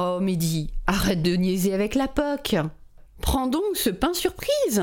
[0.00, 2.54] Oh Mehdi, arrête de niaiser avec la POC.
[3.20, 4.80] Prends donc ce pain surprise.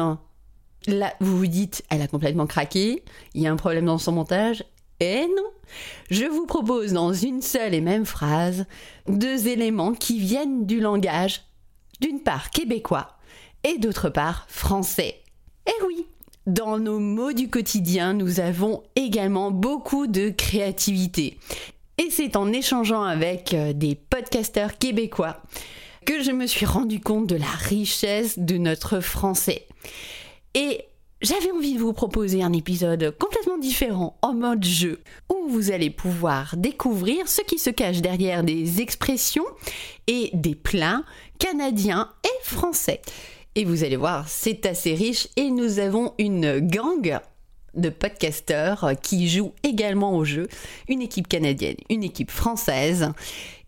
[0.88, 3.02] Là, vous vous dites, elle a complètement craqué,
[3.34, 4.66] il y a un problème dans son montage.
[5.00, 5.50] Eh non
[6.10, 8.66] Je vous propose dans une seule et même phrase
[9.08, 11.44] deux éléments qui viennent du langage,
[12.02, 13.16] d'une part québécois
[13.64, 15.22] et d'autre part français.
[15.66, 16.06] Eh oui
[16.48, 21.40] dans nos mots du quotidien, nous avons également beaucoup de créativité.
[21.98, 25.38] Et c'est en échangeant avec euh, des podcasteurs québécois
[26.06, 29.68] que je me suis rendu compte de la richesse de notre français.
[30.54, 30.82] Et
[31.22, 35.90] j'avais envie de vous proposer un épisode complètement différent en mode jeu où vous allez
[35.90, 39.46] pouvoir découvrir ce qui se cache derrière des expressions
[40.08, 41.04] et des plats
[41.40, 43.02] canadiens et français.
[43.56, 47.20] Et vous allez voir, c'est assez riche et nous avons une gang
[47.76, 50.48] de podcasteurs qui jouent également au jeu,
[50.88, 53.12] une équipe canadienne, une équipe française,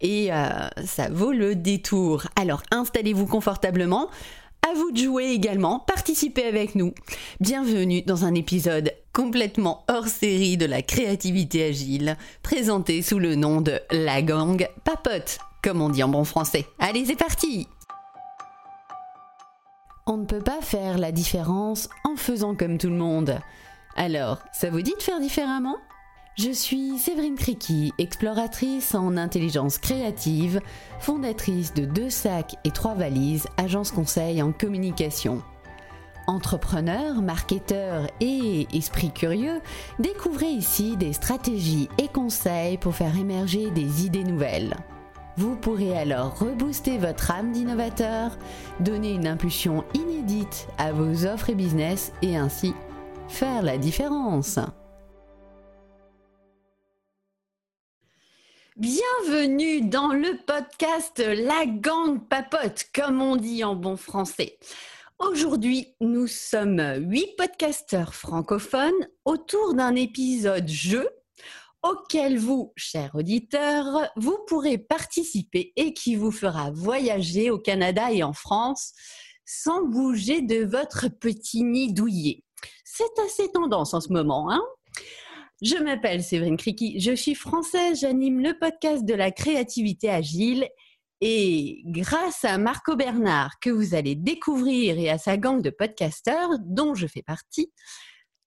[0.02, 2.28] et euh, ça vaut le détour.
[2.36, 4.10] Alors installez-vous confortablement,
[4.68, 6.94] à vous de jouer également, participez avec nous.
[7.40, 13.62] Bienvenue dans un épisode complètement hors série de la créativité agile, présenté sous le nom
[13.62, 16.66] de La Gang Papote, comme on dit en bon français.
[16.80, 17.68] Allez, c'est parti
[20.06, 23.40] On ne peut pas faire la différence en faisant comme tout le monde.
[24.00, 25.78] Alors, ça vous dit de faire différemment?
[26.38, 30.62] Je suis Séverine Criqui, exploratrice en intelligence créative,
[31.00, 35.42] fondatrice de Deux Sacs et Trois Valises, agence conseil en communication.
[36.28, 39.62] Entrepreneur, marketeur et esprit curieux,
[39.98, 44.76] découvrez ici des stratégies et conseils pour faire émerger des idées nouvelles.
[45.38, 48.38] Vous pourrez alors rebooster votre âme d'innovateur,
[48.80, 52.76] donner une impulsion inédite à vos offres et business et ainsi
[53.30, 54.60] faire la différence.
[58.76, 64.58] Bienvenue dans le podcast La Gang Papote, comme on dit en bon français.
[65.20, 71.10] Aujourd'hui, nous sommes huit podcasteurs francophones autour d'un épisode jeu
[71.84, 78.24] auquel vous, chers auditeurs, vous pourrez participer et qui vous fera voyager au Canada et
[78.24, 78.94] en France
[79.46, 82.44] sans bouger de votre petit nid douillet.
[82.98, 84.64] C'est assez tendance en ce moment, hein
[85.62, 90.68] je m'appelle Séverine Criqui, je suis française, j'anime le podcast de la créativité agile
[91.22, 96.58] et grâce à Marco Bernard que vous allez découvrir et à sa gang de podcasteurs
[96.60, 97.72] dont je fais partie,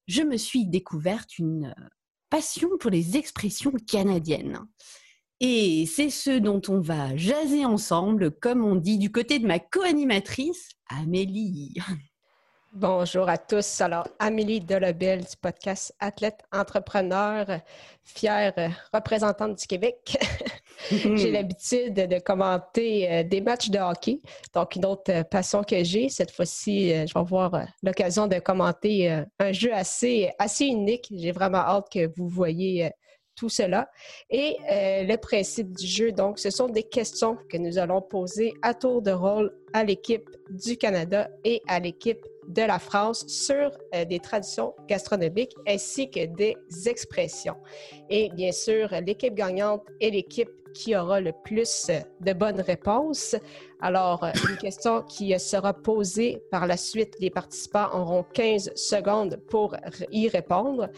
[0.09, 1.73] je me suis découverte une
[2.29, 4.59] passion pour les expressions canadiennes.
[5.39, 9.61] Et c'est ce dont on va jaser ensemble, comme on dit du côté de ma
[9.61, 11.75] co-animatrice, Amélie.
[12.73, 13.81] Bonjour à tous.
[13.81, 17.45] Alors, Amélie Delebel du podcast Athlète Entrepreneur,
[18.05, 18.55] fière
[18.95, 20.17] représentante du Québec.
[20.91, 24.21] j'ai l'habitude de commenter euh, des matchs de hockey.
[24.55, 26.09] Donc, une autre passion que j'ai.
[26.09, 29.11] Cette fois-ci, euh, je vais avoir euh, l'occasion de commenter
[29.41, 31.13] un jeu assez, assez unique.
[31.13, 32.93] J'ai vraiment hâte que vous voyez
[33.41, 33.91] tout cela.
[34.29, 38.75] Et le principe du jeu, donc, ce sont des questions que nous allons poser à
[38.75, 42.21] tour de rôle à l'équipe du Canada et à l'équipe
[42.51, 46.57] de la France sur euh, des traditions gastronomiques ainsi que des
[46.87, 47.57] expressions.
[48.09, 53.37] Et bien sûr, l'équipe gagnante est l'équipe qui aura le plus euh, de bonnes réponses.
[53.81, 59.37] Alors, euh, une question qui sera posée par la suite, les participants auront 15 secondes
[59.49, 59.77] pour
[60.11, 60.89] y répondre.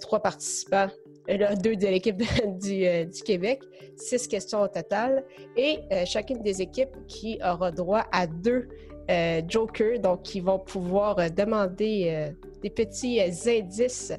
[0.00, 0.88] trois participants
[1.28, 2.16] deux de l'équipe
[2.60, 3.62] du, du, Québec,
[3.96, 5.24] six questions au total,
[5.56, 8.68] et chacune des équipes qui aura droit à deux
[9.10, 12.30] euh, Joker, donc qui vont pouvoir euh, demander euh,
[12.62, 14.12] des petits indices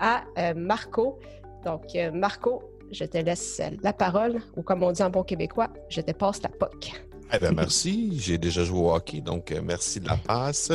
[0.00, 0.24] à
[0.56, 1.18] Marco.
[1.64, 6.00] Donc, Marco, je te laisse la parole, ou comme on dit en bon québécois, je
[6.00, 6.92] te passe la POC.
[7.32, 8.18] Eh bien, merci.
[8.18, 10.72] J'ai déjà joué au hockey, donc merci de la passe.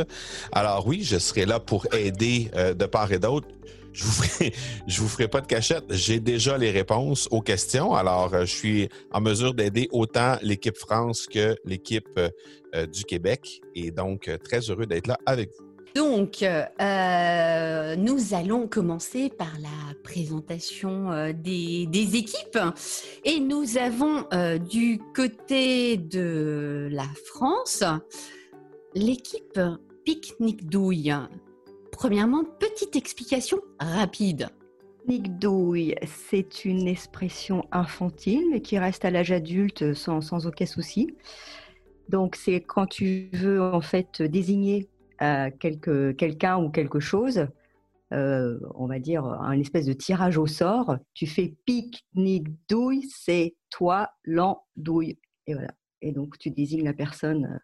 [0.54, 3.50] Alors oui, je serai là pour aider de part et d'autre
[3.98, 4.54] je vous ferai,
[4.88, 5.86] vous ferai pas de cachette.
[5.90, 7.96] J'ai déjà les réponses aux questions.
[7.96, 13.62] Alors, euh, je suis en mesure d'aider autant l'équipe France que l'équipe euh, du Québec.
[13.76, 15.66] Et donc, euh, très heureux d'être là avec vous.
[15.96, 16.46] Donc,
[17.98, 22.60] nous allons commencer par la présentation des, des, équipes.
[23.26, 24.26] Et nous avons
[24.60, 27.84] du côté de la France
[28.94, 29.60] l'équipe
[30.06, 31.16] Pique-Nique Douille.
[31.98, 34.50] Premièrement, petite explication rapide.
[35.08, 41.16] douille, c'est une expression infantile, mais qui reste à l'âge adulte sans, sans, aucun souci.
[42.08, 44.88] Donc, c'est quand tu veux en fait désigner
[45.24, 47.48] euh, quelqu'un ou quelque chose,
[48.14, 50.98] euh, on va dire un espèce de tirage au sort.
[51.16, 55.18] Tu fais pique-nique douille, c'est toi l'andouille.
[55.48, 55.72] Et voilà.
[56.04, 57.60] Et donc, tu désignes la personne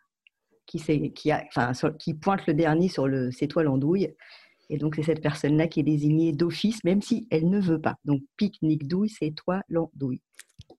[0.79, 4.13] qui, qui, a, enfin, qui pointe le dernier sur le c'est toi l'andouille.
[4.69, 7.97] Et donc, c'est cette personne-là qui est désignée d'office, même si elle ne veut pas.
[8.05, 10.21] Donc, pique-nique douille, c'est toi l'andouille.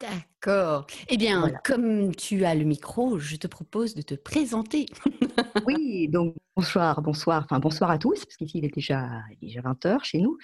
[0.00, 0.86] D'accord.
[1.08, 4.86] Eh bien, comme tu as le micro, je te propose de te présenter.
[5.66, 9.08] oui, donc bonsoir, bonsoir, enfin bonsoir à tous, parce qu'ici il est déjà,
[9.40, 10.36] déjà 20h chez nous.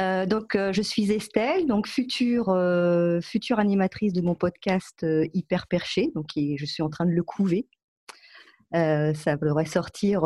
[0.00, 5.04] Euh, donc, euh, je suis Estelle, donc future, euh, future animatrice de mon podcast
[5.34, 6.10] Hyper Perché.
[6.14, 7.66] Donc, je suis en train de le couver.
[8.74, 10.22] Ça devrait sortir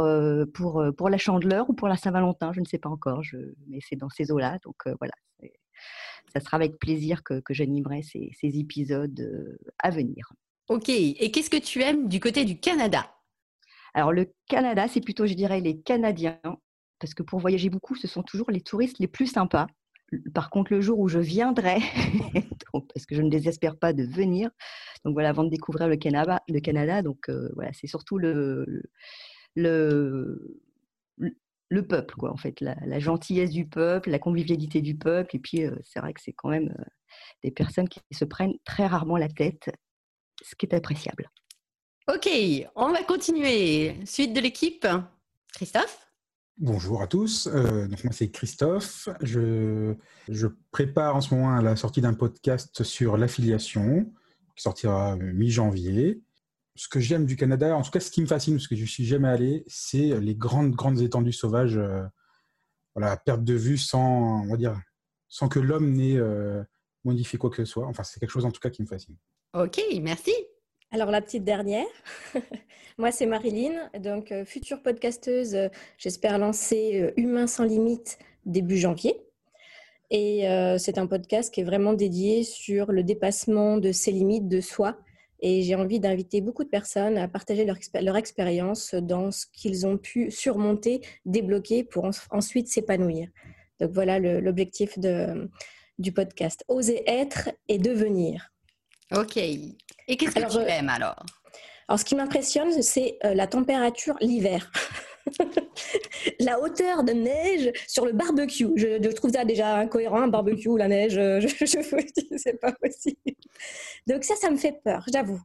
[0.54, 3.36] pour, pour la Chandeleur ou pour la Saint-Valentin, je ne sais pas encore, je,
[3.68, 4.58] mais c'est dans ces eaux-là.
[4.64, 5.12] Donc voilà,
[6.32, 10.32] ça sera avec plaisir que, j'animerai ces, épisodes euh, à venir.
[10.68, 13.10] Ok, et qu'est-ce que tu aimes du côté du Canada?
[13.94, 16.38] Alors le Canada, c'est plutôt, je dirais, les Canadiens,
[16.98, 19.66] parce que pour voyager beaucoup, ce sont toujours les touristes les plus sympas.
[20.34, 21.78] Par contre, le jour où je viendrai,
[22.72, 24.50] parce que je ne désespère pas de venir,
[25.04, 28.82] donc voilà, avant de découvrir le Canada, donc euh, voilà, c'est surtout le,
[29.54, 30.60] le,
[31.70, 35.36] le peuple, quoi, en fait, la, gentillesse du peuple, la convivialité du peuple.
[35.36, 36.84] Et puis, euh, c'est vrai que c'est quand même euh,
[37.44, 39.70] des personnes qui se prennent très rarement la tête,
[40.42, 41.30] ce qui est appréciable.
[42.12, 42.28] Ok,
[42.74, 43.94] on va continuer.
[44.06, 44.86] Suite de l'équipe,
[45.52, 46.07] Christophe?
[46.60, 49.08] Bonjour à tous, euh, donc moi c'est Christophe.
[49.22, 49.94] Je,
[50.72, 54.12] prépare en ce moment la sortie d'un podcast sur l'affiliation
[54.56, 56.20] qui sortira mi-janvier
[56.74, 58.84] ce que j'aime du Canada, en tout cas ce qui me fascine, parce que je
[58.84, 62.04] suis jamais allé, c'est les grandes, grandes étendues sauvages, euh,
[63.24, 64.80] perte de vue sans, on va dire,
[65.28, 66.62] sans que l'homme n'ait euh,
[67.04, 67.86] modifié quoi que ce soit.
[67.86, 69.16] Enfin, c'est quelque chose en tout cas qui me fascine.
[69.54, 70.32] Ok, merci.
[70.90, 71.86] Alors la petite dernière,
[72.98, 75.68] moi c'est Marilyn, donc euh, future podcasteuse,
[75.98, 79.20] j'espère lancer Humain sans limite début janvier.
[80.10, 80.46] Et
[80.78, 84.96] c'est un podcast qui est vraiment dédié sur le dépassement de ses limites de soi
[85.40, 89.98] et j'ai envie d'inviter beaucoup de personnes à partager leur expérience dans ce qu'ils ont
[89.98, 93.28] pu surmonter, débloquer pour ensuite s'épanouir.
[93.80, 94.98] Donc voilà l'objectif
[95.98, 96.64] du podcast.
[96.68, 98.50] Oser être et devenir.
[99.14, 99.36] Ok.
[99.36, 99.76] Et
[100.16, 101.24] qu'est-ce que tu euh, aimes alors?
[101.88, 104.70] Alors ce qui m'impressionne, c'est euh, la température l'hiver.
[106.40, 108.68] la hauteur de neige sur le barbecue.
[108.76, 113.16] Je, trouve ça déjà incohérent, un barbecue, la neige, je, je, c'est pas possible.
[114.06, 115.40] Donc ça, ça me fait peur, j'avoue.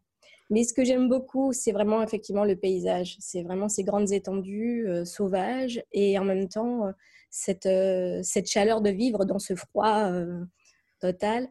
[0.49, 3.15] Mais ce que j'aime beaucoup, c'est vraiment effectivement le paysage.
[3.19, 6.91] C'est vraiment ces grandes étendues euh, sauvages et en même temps euh,
[7.29, 10.11] cette, euh, cette chaleur de vivre dans ce froid
[10.99, 11.49] total.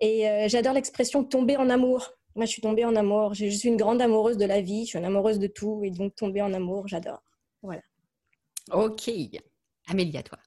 [0.00, 2.12] Et j'adore l'expression tomber en amour.
[2.34, 3.34] Moi, je suis tombée en amour.
[3.34, 4.84] Je, je suis une grande amoureuse de la vie.
[4.84, 5.82] Je suis une amoureuse de tout.
[5.84, 7.22] Et donc, tomber en amour, j'adore.
[7.62, 7.82] Voilà.
[8.72, 9.10] OK.
[9.88, 10.38] Amélie, à toi.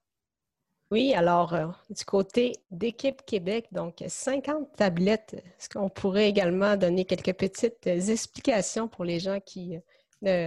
[0.94, 5.33] Oui, alors, euh, du côté d'équipe Québec, donc 50 tablettes.
[5.33, 9.79] Est-ce qu'on pourrait également donner quelques petites explications pour les gens qui euh,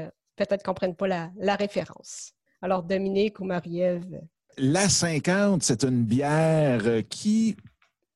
[0.04, 2.32] ne peut-être comprennent pas la, la, référence?
[2.62, 4.20] Alors, Dominique ou Marie-Ève?
[4.56, 7.56] La 50, c'est une bière qui,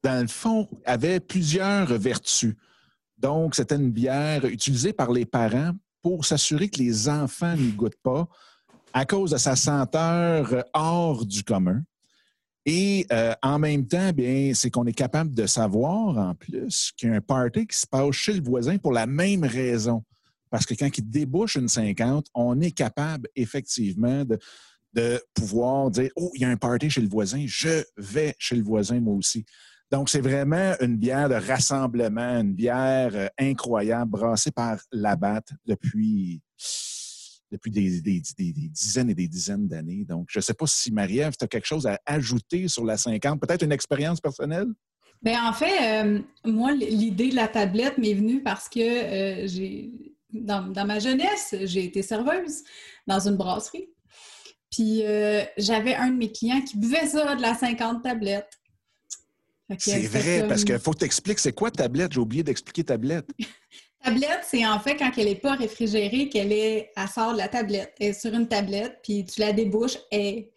[0.03, 2.55] dans le fond, avait plusieurs vertus.
[3.19, 8.03] Donc, c'était une bière utilisée par les parents pour s'assurer que les enfants n'y goûtent
[8.03, 8.27] pas
[8.93, 11.83] à cause de sa senteur hors du commun.
[12.67, 17.09] Et euh, en même temps, bien, c'est qu'on est capable de savoir en plus qu'il
[17.09, 20.05] y a un party qui se passe chez le voisin pour la même raison.
[20.51, 24.39] Parce que quand il débouche une 50, on est capable effectivement de,
[24.93, 28.57] de pouvoir dire Oh, il y a un party chez le voisin, je vais chez
[28.57, 29.45] le voisin moi aussi.
[29.91, 36.41] Donc, c'est vraiment une bière de rassemblement, une bière euh, incroyable, brassée par Labatt depuis,
[37.51, 40.05] depuis des, dizaines et des dizaines d'années.
[40.05, 42.97] Donc, je ne sais pas si Marie-Ève, tu as quelque chose à ajouter sur la
[42.97, 44.69] 50, peut-être une expérience personnelle?
[45.23, 49.91] Bien, en fait, euh, moi, l'idée de la tablette m'est venue parce que euh, j'ai
[50.33, 52.63] dans, ma jeunesse, j'ai été serveuse
[53.09, 53.89] dans une brasserie.
[54.71, 55.03] Puis
[55.57, 58.60] j'avais un de mes clients qui buvait ça de la 50 tablettes.
[59.79, 62.13] C'est vrai, parce qu'il faut t'expliquer, c'est quoi tablette?
[62.13, 63.27] J'ai oublié d'expliquer tablette.
[64.05, 67.49] tablette, c'est en fait quand elle n'est pas réfrigérée, qu'elle est, elle sort de la
[67.49, 67.95] tablette.
[68.01, 70.51] Elle est sur une tablette, puis tu la débouches et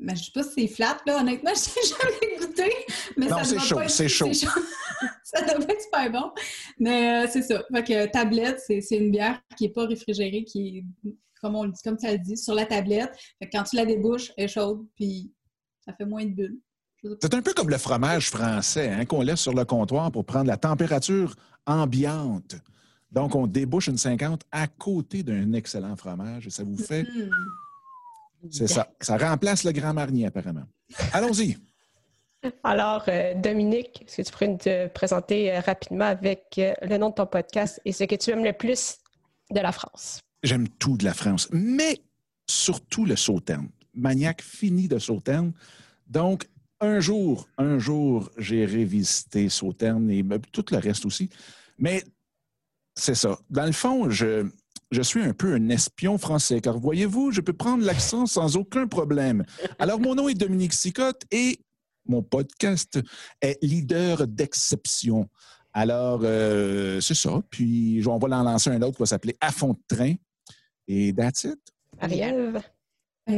[0.00, 1.20] mais je sais pas si c'est flat, là.
[1.20, 2.72] Honnêtement, je n'ai jamais goûté.
[3.16, 4.32] Mais non, c'est chaud, c'est chaud.
[4.32, 6.30] ça doit être super bon.
[6.78, 7.62] Mais euh, c'est ça.
[7.72, 11.72] Fait que tablette, c'est une bière qui n'est pas réfrigérée, qui est, comme on le
[11.72, 13.14] dit, comme ça le dit, sur la tablette.
[13.38, 15.30] Fait que quand tu la débouches, elle est chaude, puis
[15.84, 16.58] ça fait moins de bulles.
[17.20, 20.46] C'est un peu comme le fromage français hein, qu'on laisse sur le comptoir pour prendre
[20.46, 21.34] la température
[21.66, 22.56] ambiante.
[23.10, 27.02] Donc, on débouche une 50 à côté d'un excellent fromage et ça vous fait.
[27.02, 27.30] Mm-hmm.
[28.50, 28.88] C'est ça.
[29.00, 30.64] Ça remplace le Grand Marnier, apparemment.
[31.12, 31.56] Allons-y.
[32.64, 37.10] Alors, euh, Dominique, est-ce que tu pourrais te présenter euh, rapidement avec euh, le nom
[37.10, 38.96] de ton podcast et ce que tu aimes le plus
[39.50, 40.20] de la France?
[40.42, 42.00] J'aime tout de la France, mais
[42.46, 43.68] surtout le Sauternes.
[43.94, 45.52] Maniaque fini de Sauternes.
[46.06, 46.48] Donc,
[46.80, 51.28] un jour, un jour, j'ai révisité Sauternes et tout le reste aussi.
[51.78, 52.02] Mais
[52.94, 53.38] c'est ça.
[53.48, 54.46] Dans le fond, je,
[54.90, 58.86] je suis un peu un espion français, car voyez-vous, je peux prendre l'accent sans aucun
[58.86, 59.44] problème.
[59.78, 61.60] Alors, mon nom est Dominique Sicotte et
[62.06, 62.98] mon podcast
[63.40, 65.28] est leader d'exception.
[65.72, 67.40] Alors, euh, c'est ça.
[67.50, 70.14] Puis, on va en lancer un autre qui va s'appeler À fond de train.
[70.88, 71.60] Et that's it.
[72.00, 72.60] Marie-Ève?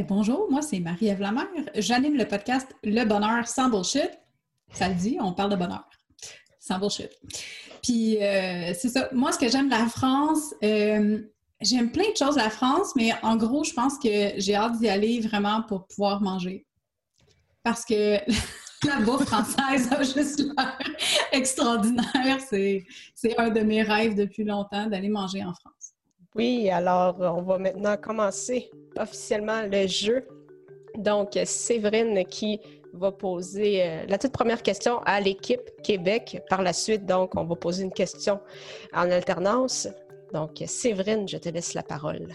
[0.01, 1.45] Bonjour, moi c'est Marie-Ève Lamère.
[1.75, 4.09] J'anime le podcast Le Bonheur sans bullshit.
[4.71, 5.87] Ça le dit, on parle de bonheur.
[6.59, 7.11] Sans bullshit.
[7.83, 9.09] Puis, euh, c'est ça.
[9.11, 11.21] Moi, ce que j'aime la France, euh,
[11.61, 14.89] j'aime plein de choses la France, mais en gros, je pense que j'ai hâte d'y
[14.89, 16.65] aller vraiment pour pouvoir manger.
[17.61, 18.17] Parce que
[18.87, 20.79] la bouffe française a juste l'air
[21.31, 22.39] extraordinaire.
[22.49, 22.83] C'est
[23.37, 25.72] un de mes rêves depuis longtemps d'aller manger en France.
[26.35, 30.25] Oui, alors on va maintenant commencer officiellement le jeu.
[30.97, 32.59] Donc, Séverine qui
[32.93, 36.39] va poser euh, la toute première question à l'équipe Québec.
[36.49, 38.39] Par la suite, donc, on va poser une question
[38.93, 39.87] en alternance.
[40.31, 42.27] Donc, Séverine, je te laisse la parole.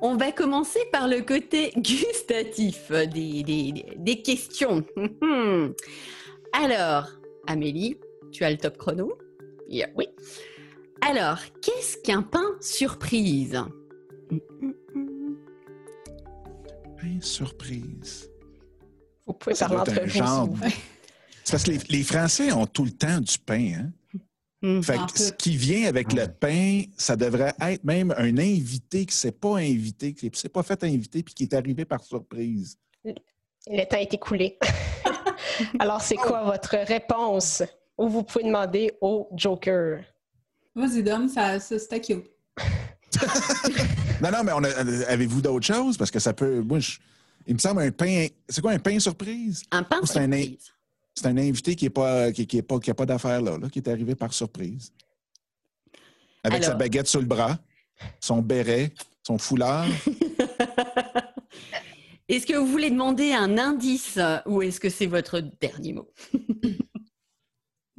[0.00, 4.82] On va commencer par le côté gustatif des, des- des questions.
[6.52, 7.08] Alors,
[7.46, 7.98] Amélie,
[8.32, 9.18] tu as le top chrono?
[9.68, 9.88] Yeah.
[9.94, 10.08] Oui.
[11.00, 13.62] Alors, qu'est-ce qu'un pain surprise?
[17.02, 18.28] Hey, surprise.
[19.26, 20.48] Vous pouvez Ça parler doit être entre genre.
[21.44, 23.72] C'est parce que les, les Français ont tout le temps du pain.
[23.78, 23.92] Hein?
[24.60, 24.82] Hmm.
[24.82, 25.16] Fait que tout.
[25.16, 29.32] ce qui vient avec le pain, ça devrait être même un invité qui ne s'est
[29.32, 32.76] pas invité, qui ne s'est pas fait inviter puis qui est arrivé par surprise.
[33.04, 34.58] Le temps est écoulé.
[35.78, 37.62] alors, c'est quoi votre réponse?
[37.96, 40.02] Ou vous pouvez demander au Joker.
[40.78, 42.24] Vas-y, Dom, ça, ça c'était cute.
[44.22, 45.96] Non, non, mais on a- avez-vous d'autres choses?
[45.96, 46.60] Parce que ça peut.
[46.60, 46.98] Moi, je-
[47.46, 48.26] il me semble un pain.
[48.48, 49.62] C'est quoi un pain surprise?
[49.70, 50.72] Un pain C'est un surprise.
[51.14, 53.56] C'est un invité qui n'a pas, qui, qui est pas, qui a pas d'affaires là,
[53.58, 54.92] là, qui est arrivé par surprise.
[56.44, 57.58] Avec sa baguette sur le bras,
[58.20, 58.92] son béret,
[59.26, 59.86] son foulard.
[62.28, 66.12] Est-ce que vous voulez demander un indice ou est-ce que c'est votre dernier mot?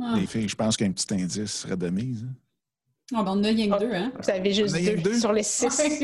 [0.01, 2.25] Ah, Les filles, je pense qu'un petit indice serait de mise.
[2.29, 2.33] hein.
[3.16, 4.12] Ah, ben, on en a rien que deux, hein?
[4.22, 5.20] Vous avez juste deux, que deux?
[5.20, 5.82] sur les six.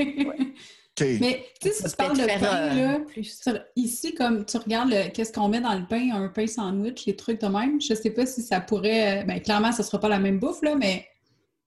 [1.02, 4.90] Mais tu sais, si tu parles de pain, euh, là, sur- ici, comme tu regardes
[4.90, 7.94] le- qu'est-ce qu'on met dans le pain, un pain sandwich, les trucs de même, je
[7.94, 9.22] sais pas si ça pourrait.
[9.22, 11.06] euh, Ben, clairement, ce sera pas la même bouffe, là, mais.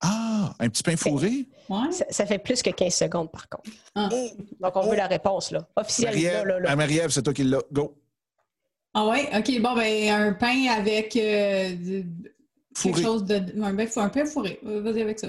[0.01, 1.45] Ah, un petit pain fourré?
[1.69, 1.93] Ouais.
[1.93, 3.69] Ça, ça fait plus que 15 secondes, par contre.
[3.95, 4.09] Ah.
[4.61, 5.69] Donc, on veut la réponse, là.
[5.77, 6.69] Officielle, là, Marie-Ève, là, là.
[6.71, 7.61] ah, Marie-Ève, c'est toi qui l'as.
[7.71, 7.99] Go.
[8.95, 12.03] Ah ouais, ok, bon, ben, un pain avec euh,
[12.79, 13.03] du- quelque Fourré.
[13.03, 13.63] chose de.
[13.63, 14.61] Un, pain- un pain fourré.
[14.65, 15.29] Euh, Vas-y avec ça.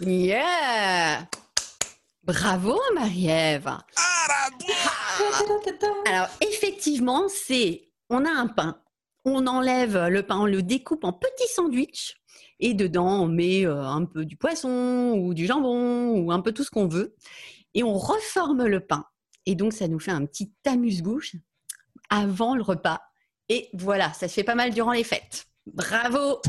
[0.00, 1.28] Yeah
[2.24, 3.70] Bravo Marie-Ève
[6.06, 8.80] Alors effectivement, c'est on a un pain,
[9.24, 12.16] on enlève le pain, on le découpe en petits sandwichs
[12.60, 16.52] et dedans on met euh, un peu du poisson ou du jambon ou un peu
[16.52, 17.14] tout ce qu'on veut
[17.74, 19.04] et on reforme le pain.
[19.46, 21.36] Et donc ça nous fait un petit amuse-bouche
[22.10, 23.00] avant le repas.
[23.48, 25.46] Et voilà, ça se fait pas mal durant les fêtes.
[25.74, 26.40] Bravo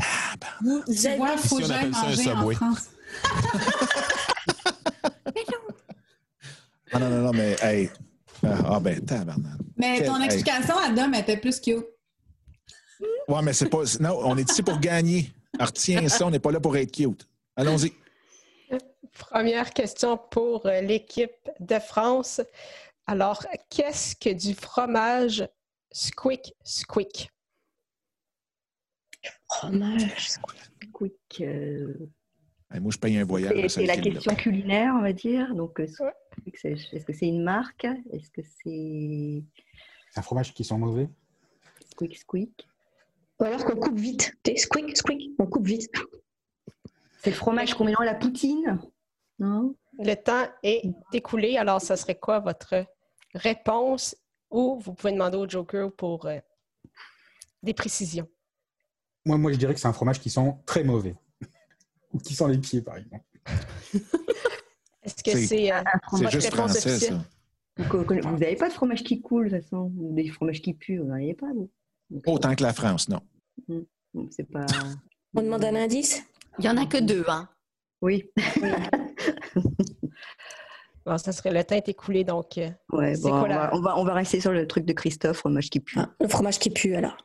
[0.62, 2.54] Vous Tu avez- vois, il faut que j'aille ça en Subway.
[2.54, 2.88] France.
[6.92, 7.90] Ah non, non, non, mais hey.
[8.44, 9.52] Ah, ah, ben, tabarnak.
[9.76, 10.24] Mais Quel- ton hey.
[10.26, 11.84] explication à Dom était plus cute.
[13.28, 13.82] Ouais, mais c'est pas.
[14.00, 15.30] Non, on est ici pour gagner.
[15.54, 17.26] Alors, retiens ça, on n'est pas là pour être cute.
[17.56, 17.92] Allons-y.
[19.18, 22.40] Première question pour euh, l'équipe de France.
[23.06, 25.46] Alors, qu'est-ce que du fromage
[25.92, 27.30] squeak squeak?
[29.46, 30.38] Fromage,
[30.92, 31.14] quick.
[31.40, 31.94] euh,
[32.80, 33.68] moi, je paye un voyage.
[33.68, 35.54] c'est- à la question culinaire, on va dire.
[35.54, 35.86] Donc, euh,
[36.54, 37.84] est-ce que c'est une marque?
[38.12, 39.42] Est-ce que c'est
[40.12, 41.08] C'est un fromage qui sont mauvais.
[41.90, 42.66] Squeak Squeak
[43.40, 44.34] Ou alors qu'on coupe vite.
[44.42, 45.90] T'es squick, squick, on coupe vite.
[47.22, 48.78] C'est le fromage qu'on met dans la poutine
[49.38, 49.74] Non?
[49.98, 51.56] Le temps est écoulé.
[51.58, 52.86] Alors, ça serait quoi votre
[53.34, 54.16] réponse?
[54.50, 56.38] Ou vous pouvez demander au Joker pour euh,
[57.62, 58.28] des précisions.
[59.26, 61.14] Moi, moi, je dirais que c'est un fromage qui sent très mauvais.
[62.12, 63.24] Ou qui sent les pieds, par exemple.
[65.02, 66.32] Est-ce que C'est- c'est euh, Un fromage.
[66.32, 67.24] juste français, ça.
[67.76, 68.04] Vous
[68.38, 69.92] n'avez pas de fromage qui coule, de toute façon.
[69.96, 71.70] Ou des fromages qui puent, vous n'en avez pas, vous.
[72.10, 73.20] Donc, Pas autant que la France, non.
[73.68, 74.66] donc, C'est pas.
[75.34, 76.22] On demande un indice?
[76.58, 77.48] Il y en a que deux, hein.
[78.02, 78.28] Oui.
[81.06, 83.70] Bon, ça serait le est écoulé, donc euh, Ouais, C'est bon, quoi on, la- va,
[83.74, 85.98] on, va, on va rester sur le truc de Christophe, fromage qui pue.
[85.98, 87.16] Ah, Le fromage qui pue, alors.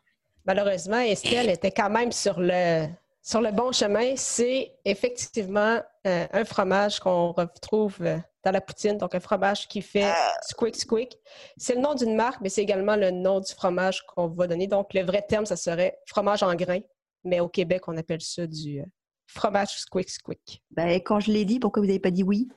[0.45, 2.87] Malheureusement, Estelle était quand même sur le,
[3.21, 4.15] sur le bon chemin.
[4.15, 9.81] C'est effectivement euh, un fromage qu'on retrouve euh, dans la poutine, donc un fromage qui
[9.81, 11.17] fait squick squick.
[11.57, 14.67] C'est le nom d'une marque, mais c'est également le nom du fromage qu'on va donner.
[14.67, 16.81] Donc, le vrai terme, ça serait fromage en grains,
[17.23, 18.85] mais au Québec, on appelle ça du euh,
[19.27, 20.61] fromage squick squick.
[20.77, 22.47] Et quand je l'ai dit, pourquoi vous n'avez pas dit oui?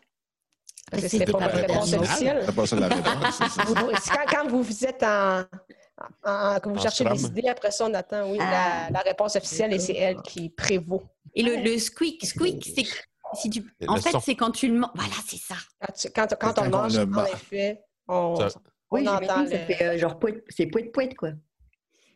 [0.91, 2.47] Parce que C'était pas pas officielle.
[2.55, 3.43] Pas la réponse.
[4.03, 5.45] c'est quand, quand vous êtes en,
[6.25, 8.89] en- en- quand vous En cherchez des idées, après ça, on attend, oui, Ah.
[8.91, 11.03] la, la réponse officielle et c'est elle qui prévaut.
[11.35, 12.85] Et le, le squeak, squeak, c'est
[13.35, 13.63] si tu.
[13.81, 14.21] Le En fait, son.
[14.21, 14.91] c'est quand tu le manges.
[14.95, 15.57] Voilà, c'est ça.
[15.81, 18.49] Quand, tu- quand, quand Quand on mange, le en effet, on, Ça-
[18.91, 19.59] on Oui, entend ça le...
[19.67, 21.31] fait euh, genre poète, c'est poète poète quoi.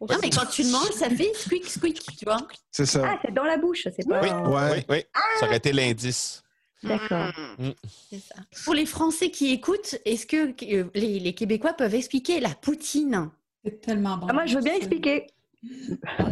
[0.00, 2.38] Non, mais quand tu le manges, ça fait squeak, squeak, tu vois.
[2.72, 3.02] C'est ça.
[3.04, 4.20] Ah, c'est dans la bouche, c'est pas.
[4.20, 4.70] Oui, Ouais.
[4.72, 5.04] oui, oui.
[5.38, 6.42] Ça aurait été l'indice.
[6.82, 7.30] D'accord.
[7.58, 7.68] Mm.
[8.10, 8.34] C'est ça.
[8.64, 13.30] Pour les Français qui écoutent, est-ce que euh, les, les Québécois peuvent expliquer la poutine?
[13.64, 14.26] C'est tellement bon.
[14.28, 15.26] Ah, moi, je veux bien expliquer.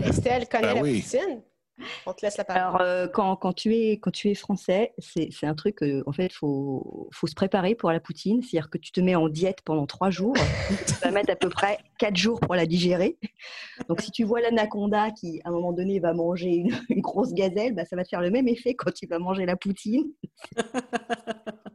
[0.04, 1.02] Estelle connaît Ben la oui.
[1.02, 1.42] poutine.
[2.06, 2.60] On te laisse la parole.
[2.62, 6.02] Alors, euh, quand, quand, tu es, quand tu es français, c'est c'est un truc, euh,
[6.06, 8.42] en fait, il faut, faut se préparer pour la poutine.
[8.42, 10.34] C'est-à-dire que tu te mets en diète pendant trois jours.
[10.86, 13.18] tu vas mettre à peu près quatre jours pour la digérer.
[13.88, 17.32] Donc, si tu vois l'anaconda qui, à un moment donné, va manger une, une grosse
[17.32, 20.04] gazelle, bah, ça va te faire le même effet quand tu vas manger la poutine.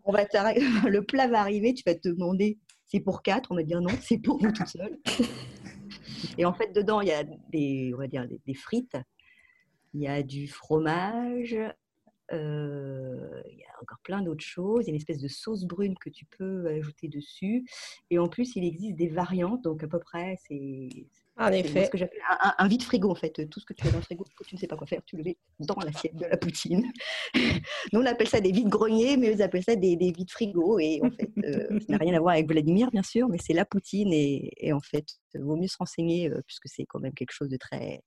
[0.04, 0.24] On va
[0.88, 3.94] le plat va arriver, tu vas te demander c'est pour quatre, on va dire non,
[4.02, 5.00] c'est pour nous tout seul.
[6.38, 8.98] Et en fait, dedans, il y a des, on va dire, des, des frites,
[9.94, 11.56] il y a du fromage,
[12.34, 14.84] euh, il y a encore plein d'autres choses.
[14.84, 17.66] Il y a une espèce de sauce brune que tu peux ajouter dessus.
[18.10, 20.90] Et en plus, il existe des variantes, donc à peu près, c'est
[21.38, 21.86] En effet.
[21.86, 23.48] ce que j'appelle un, un- un vide-frigo, en fait.
[23.50, 25.02] Tout ce que tu as dans le frigo, que tu ne sais pas quoi faire,
[25.06, 26.90] tu le mets dans l'assiette de la poutine.
[27.94, 30.80] Nous, on appelle ça des vides-greniers, mais eux appellent ça des, des vides-frigos.
[30.80, 33.54] Et en fait, euh, ça n'a rien à voir avec Vladimir, bien sûr, mais c'est
[33.54, 34.14] la poutine.
[34.14, 37.32] Et, et en fait, il vaut mieux se renseigner, euh, puisque c'est quand même quelque
[37.34, 38.02] chose de très...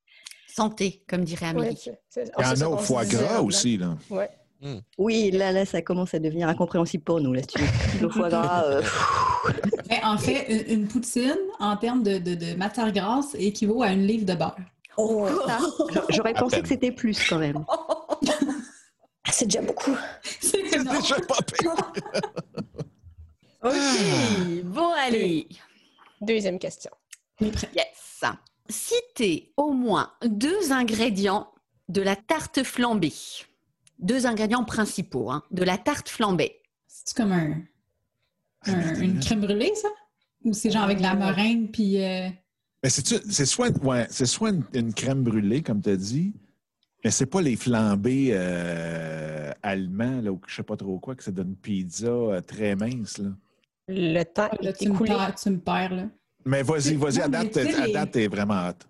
[0.47, 1.67] Santé, comme dirait Amélie.
[1.69, 3.95] Ouais, c'est- c'est- Il y en a au foie disait gras aussi, là.
[4.09, 4.29] Ouais.
[4.97, 7.33] Oui, là, là, ça commence à devenir incompréhensible pour nous.
[7.33, 8.01] Là, si tu veux.
[8.01, 8.81] Le foie gras, euh,
[9.89, 13.91] Mais en fait, une, une poutine, en termes de, de, de matière grasse, équivaut à
[13.91, 14.57] une livre de beurre.
[15.47, 15.59] ça,
[16.09, 16.63] j'aurais pensé peine.
[16.63, 17.63] que c'était plus quand même.
[17.67, 19.95] Ah, C'est déjà beaucoup.
[20.23, 20.83] C'est sais
[21.27, 21.75] pas pire.
[23.63, 25.47] Ok, bon allez.
[26.21, 26.91] Deuxième question.
[27.41, 28.23] Yes.
[28.69, 31.51] Citez au moins deux ingrédients
[31.87, 33.13] de la tarte flambée.
[33.99, 36.55] Deux ingrédients principaux hein, de la tarte flambée.
[36.87, 37.61] C'est comme un,
[38.65, 39.89] un- une crème brûlée, ça?
[40.45, 42.01] Ou c'est genre avec de la meringue, puis...
[42.03, 42.29] euh,
[42.83, 46.33] Mais c'est c'est soit, ouais, c'est soit une, une crème brûlée, comme tu as dit,
[47.03, 51.23] mais c'est pas les flambés euh, allemands, là, ou je sais pas trop quoi, que
[51.23, 53.17] ça donne une pizza euh, très mince.
[53.17, 53.29] Là.
[53.89, 55.09] Le temps là, est tu, me écoulé.
[55.09, 56.03] perds, tu me perds, là.
[56.45, 58.87] Mais vas-y, vas-y, à date, t'es vraiment hâte.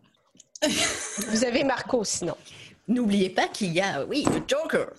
[1.30, 2.36] Vous avez Marco, sinon.
[2.90, 4.90] N'oubliez pas qu'il y a, oui, le Joker.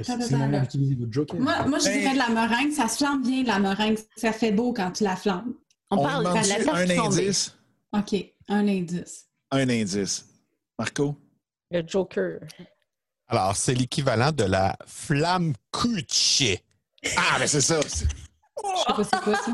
[0.00, 1.40] C'est le joker.
[1.40, 2.00] Moi, moi, je Hey.
[2.02, 2.70] dirais de la meringue.
[2.70, 3.98] Ça se flambe bien, de la meringue.
[4.16, 5.54] Ça fait beau quand tu la flambes.
[5.90, 7.56] On, On parle de la un indice?
[7.92, 8.14] OK,
[8.48, 9.26] un indice.
[9.50, 10.26] Un indice.
[10.78, 11.16] Marco?
[11.72, 12.38] Le Joker.
[13.26, 16.58] Alors, c'est l'équivalent de la flamme cucci.
[17.16, 17.80] Ah, mais c'est ça.
[17.82, 18.06] Je sais
[18.86, 19.52] pas c'est quoi ça.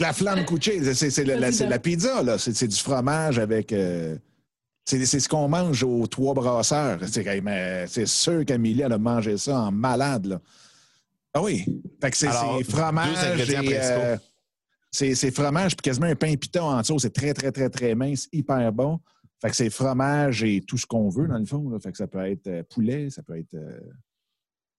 [0.00, 2.36] La flamme couchée, c'est c'est la, la- pizza, là.
[2.38, 3.72] C'est c'est du fromage avec.
[3.72, 4.16] euh,
[4.84, 6.98] c'est c'est ce qu'on mange aux trois brasseurs.
[7.10, 10.40] C'est mais c'est sûr qu'Amélie, elle a mangé ça en malade, là.
[11.32, 11.64] Ah oui.
[12.00, 13.16] Fait que c'est Alors, c'est deux fromage.
[13.50, 14.16] euh,
[14.90, 16.98] c'est c'est fromage, puis quasiment un pain piton en dessous.
[16.98, 19.00] C'est très, très, très, très mince, hyper bon.
[19.42, 21.68] Fait que c'est fromage et tout ce qu'on veut, dans le fond.
[21.70, 21.78] Là.
[21.80, 23.54] Fait que ça peut être euh, poulet, ça peut être.
[23.54, 23.80] euh,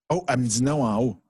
[0.10, 1.22] Oh, elle me dit non en haut.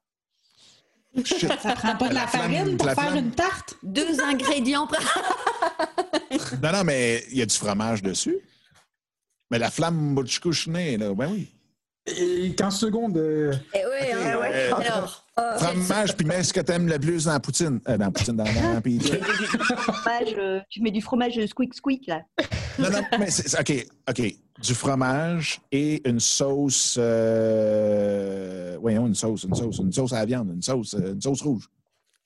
[1.23, 1.47] Shit.
[1.61, 3.25] Ça prend pas de la, La flamme- farine pour la faire flamme.
[3.25, 3.77] une tarte?
[3.83, 4.87] Deux ingrédients.
[6.61, 8.37] Non, non, mais il y a du fromage dessus.
[9.51, 11.51] Mais la flamme butchkouchné, là, ben oui.
[12.07, 13.17] Et 15 secondes.
[13.17, 14.71] euh, Eh ouais, hein, ouais.
[14.71, 15.25] Alors,
[15.57, 17.79] Fromage, puis mets ce que t'aimes le plus dans la poutine.
[17.89, 19.17] Euh, dans la poutine, dans la pizza.
[19.17, 22.21] fromage, euh, tu mets du fromage squeak squeak là.
[22.77, 23.59] Non, non, mais c'est...
[23.59, 24.35] OK, OK.
[24.61, 26.95] Du fromage et une sauce...
[26.99, 28.77] Euh...
[28.79, 31.67] Voyons, une sauce, une sauce, une sauce à la viande, une sauce, une sauce rouge.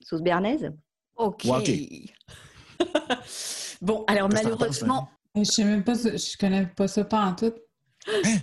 [0.02, 0.70] Sauce béarnaise?
[1.16, 1.44] ok.
[1.46, 2.06] Ouais,
[3.82, 7.54] bon, alors malheureusement, Je sais même pas, je connais pas ça pas en tout.
[8.08, 8.38] Hein?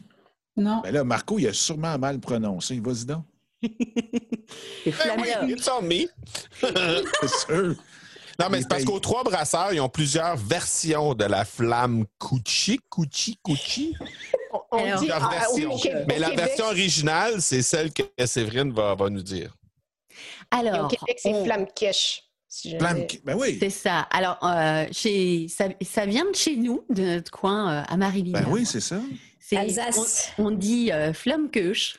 [0.57, 0.81] Non.
[0.83, 2.81] Ben là, Marco, il a sûrement mal prononcé.
[2.81, 3.25] Vas-y donc.
[4.85, 6.07] C'est flamme Alors- It's on me.
[7.21, 7.75] C'est sûr.
[8.39, 12.79] Non, mais c'est parce qu'aux trois brasseurs, ils ont plusieurs versions de la flamme Cucci,
[12.91, 13.95] Cucci, Cucci.
[14.71, 15.73] On, Alors, dit ah, oui, version.
[15.73, 19.57] au Québec- Mais la Québec, version originale, c'est celle que Séverine va, va nous dire.
[20.53, 22.25] et au alors, Québec, c'est on- flamme quiche.
[22.59, 23.59] Si ben oui.
[23.61, 24.01] C'est ça.
[24.11, 28.41] Alors, euh, chez, ça, ça vient de chez nous, de notre coin euh, à Marie-Villers.
[28.41, 28.99] Ben oui, c'est ça.
[29.39, 30.33] C'est- Alsace.
[30.39, 31.99] On, on dit euh, Flammkuche.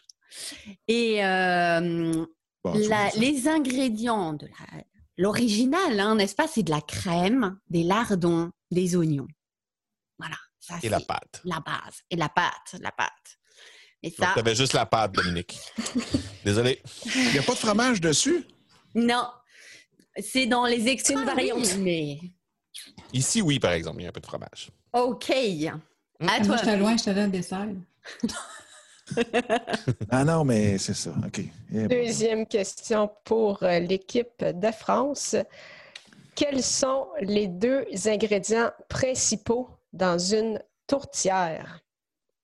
[0.87, 2.25] Et euh,
[2.63, 4.83] Bon, la- les ingrédients de la-
[5.17, 9.27] l'original, hein, n'est-ce pas, c'est de la crème, des lardons, des oignons.
[10.17, 10.37] Voilà.
[10.59, 11.41] Ça, Et la pâte.
[11.45, 12.01] La base.
[12.09, 13.37] Et la pâte, la pâte.
[14.01, 15.59] Et ça, Tu avais juste la pâte, Dominique.
[16.45, 16.81] Désolé.
[17.15, 18.43] Il n'y a pas de fromage dessus?
[18.95, 19.27] non.
[20.19, 21.77] C'est dans les une variante.
[21.80, 22.17] Mais
[23.13, 24.69] Ici, oui, par exemple, il y a un peu de fromage.
[24.93, 25.30] OK.
[25.32, 25.73] À
[26.21, 26.47] Ah, toi.
[26.47, 27.67] Moi, j'étais loin, j'étais dans le dessert.
[30.10, 31.12] Ah non, mais c'est ça.
[31.25, 31.41] OK.
[31.71, 35.36] Deuxième question pour euh, l'équipe de France.
[36.36, 41.80] Quels sont les deux ingrédients principaux dans une tourtière?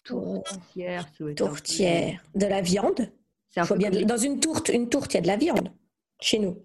[0.06, 1.06] Tourtière,
[1.36, 2.24] Tourtière.
[2.34, 3.10] De la viande?
[3.50, 5.22] C'est un Faut peu bien de- comme- Dans une tourte, une tourte, il y a
[5.22, 5.70] de la viande.
[6.22, 6.58] Chez nous.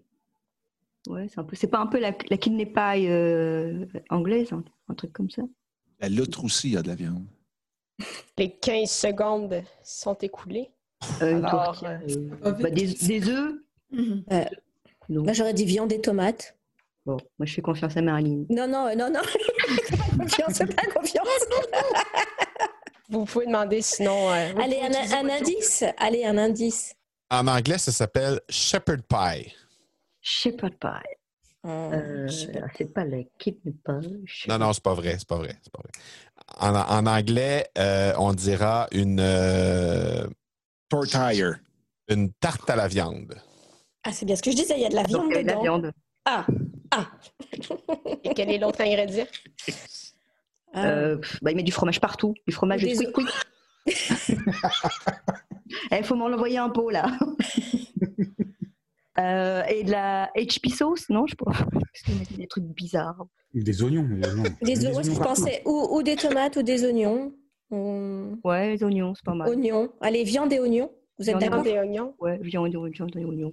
[1.07, 1.57] Ouais, c'est un peu.
[1.57, 5.43] C'est pas un peu la, la kidney pie euh, anglaise, un, un truc comme ça.
[6.01, 7.25] La loutre aussi, il y a de la viande.
[8.37, 10.71] Les 15 secondes sont écoulées.
[11.23, 11.99] Euh, Alors, euh,
[12.45, 13.55] euh, bah, des, des œufs.
[13.91, 14.25] Mhm.
[15.09, 15.23] Non.
[15.25, 16.55] Moi, j'aurais dit viande et tomates.
[17.07, 18.45] Bon, moi je fais confiance à Marilyn.
[18.51, 19.21] Non, non, euh, non, non.
[20.19, 21.27] confiance, pas confiance.
[23.09, 24.31] Vous pouvez demander sinon.
[24.31, 25.85] euh, Allez, un, indice.
[25.97, 26.95] Allez, un indice.
[27.31, 29.55] En anglais, ça s'appelle shepherd pie.
[30.29, 30.89] Shepherd pie.
[31.65, 34.47] Hum, Euh, c'est pas la kidney pie.
[34.49, 35.91] Non, non, c'est pas vrai, c'est pas vrai, c'est pas vrai.
[36.61, 40.27] En, en anglais, euh, on dira une, euh,
[40.89, 41.59] Tortire.
[42.09, 43.35] une tarte à la viande.
[44.05, 45.43] Ah, c'est bien ce que je disais, il y a de la viande de la
[45.43, 45.63] dedans.
[45.63, 45.93] viande.
[46.25, 46.47] Ah,
[46.93, 47.07] ah.
[48.25, 49.27] Et quel est l'autre ingrédient?
[50.75, 52.35] Bah, il met du fromage partout.
[52.47, 53.29] Du fromage Des quick quick.
[55.91, 57.07] Il faut m'en envoyer un pot là.
[59.19, 63.27] Euh, et de la HP sauce, non Je a des trucs bizarres.
[63.53, 64.03] Des oignons.
[64.09, 64.43] Des, oignons.
[64.63, 67.33] Des Des oignons, je pensais, ou, ou des tomates ou des oignons.
[67.71, 69.49] Hum, Ouais, les oignons, c'est pas mal.
[69.49, 69.91] Oignons.
[70.01, 70.91] Allez, viande et oignons.
[71.19, 71.63] Vous êtes Viande et d'accord?
[71.65, 72.15] Viande et oignons.
[72.21, 73.51] Ouais, viande, viande, viande, oignons.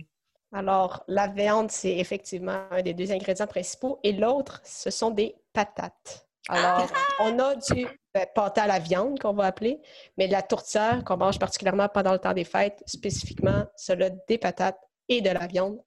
[0.51, 3.99] Alors, la viande, c'est effectivement un des deux ingrédients principaux.
[4.03, 6.27] Et l'autre, ce sont des patates.
[6.47, 6.87] Alors,
[7.21, 9.81] on a du ben, pâté à la viande qu'on va appeler,
[10.17, 14.37] mais de la tourtière qu'on mange particulièrement pendant le temps des fêtes, spécifiquement cela des
[14.37, 15.79] patates et de la viande.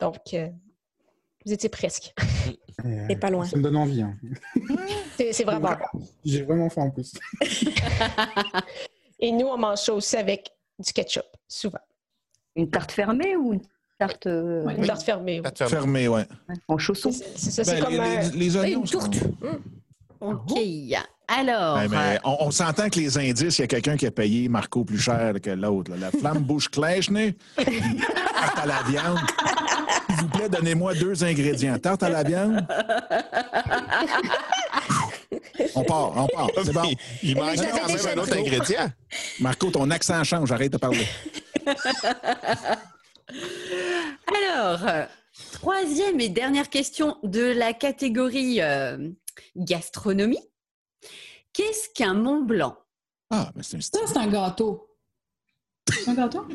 [0.00, 0.48] Donc, euh,
[1.44, 2.12] vous étiez presque.
[2.84, 3.44] Euh, C'est pas loin.
[3.44, 4.02] Ça me donne envie.
[4.02, 4.16] hein.
[5.16, 5.76] C'est vraiment.
[6.24, 7.12] J'ai vraiment faim en plus.
[9.20, 11.78] Et nous, on mange ça aussi avec du ketchup, souvent.
[12.56, 13.60] Une tarte fermée ou une
[13.98, 14.74] tarte euh, Ouais.
[14.76, 15.36] Une tarte fermée.
[15.36, 15.42] oui.
[15.42, 15.72] Tarte fermée.
[15.76, 16.26] Fermé, ouais.
[16.68, 18.80] en chausson C'est ça, c'est Ben, comme les, les- les Oui, oignons.
[18.82, 19.16] Une tourte.
[19.42, 19.62] Hum.
[20.22, 20.52] OK.
[21.28, 24.06] Alors, Ouais, mais euh, on, on s'entend que les indices, il y a quelqu'un qui
[24.06, 25.92] a payé Marco plus cher que l'autre.
[25.98, 29.18] La flamme bouche clèche-nez, tarte à la viande.
[30.08, 31.78] S'il vous plaît, donnez-moi deux ingrédients.
[31.78, 32.66] Tarte à la viande.
[35.74, 36.48] On part, on part.
[36.64, 36.82] C'est bon.
[37.22, 38.90] Il manque quand même un autre ingrédient.
[39.40, 40.52] Marco, ton accent change.
[40.52, 41.06] Arrête de parler.
[44.28, 45.04] alors euh,
[45.52, 49.08] troisième et dernière question de la catégorie euh,
[49.56, 50.40] gastronomie.
[51.52, 52.76] Qu'est-ce qu'un Mont Blanc?
[53.30, 53.80] Ah, mais c'est un.
[53.80, 54.88] Ça, c'est un gâteau.
[55.90, 56.46] C'est un gâteau?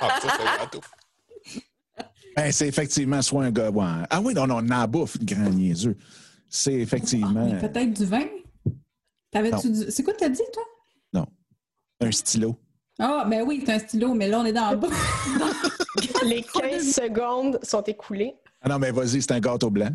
[0.00, 0.80] Ah, ça, c'est un gâteau.
[2.34, 3.70] Ben, c'est effectivement soit un gars.
[3.70, 3.84] ouais.
[4.10, 5.96] Ah oui, non, non, on en bouffe, grand niaiseux.
[6.48, 8.26] C'est effectivement Mais peut-être du vin?
[9.30, 9.80] T'avais-tu Non.
[9.84, 9.90] du...
[9.90, 10.62] C'est quoi que t'as dit, toi?
[12.04, 12.56] un stylo.
[12.98, 14.88] Ah, ben oui, c'est un stylo, mais là, on est dans le bas.
[16.24, 18.34] Les 15 secondes sont écoulées.
[18.60, 19.90] Ah non, mais vas-y, c'est un gâteau blanc.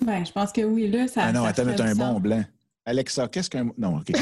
[0.00, 1.24] Ben, je pense que oui, là, ça.
[1.24, 2.44] Ah non, ça attends, t'as un bon blanc.
[2.84, 3.70] Alexa, qu'est-ce qu'un.
[3.78, 4.12] Non, OK.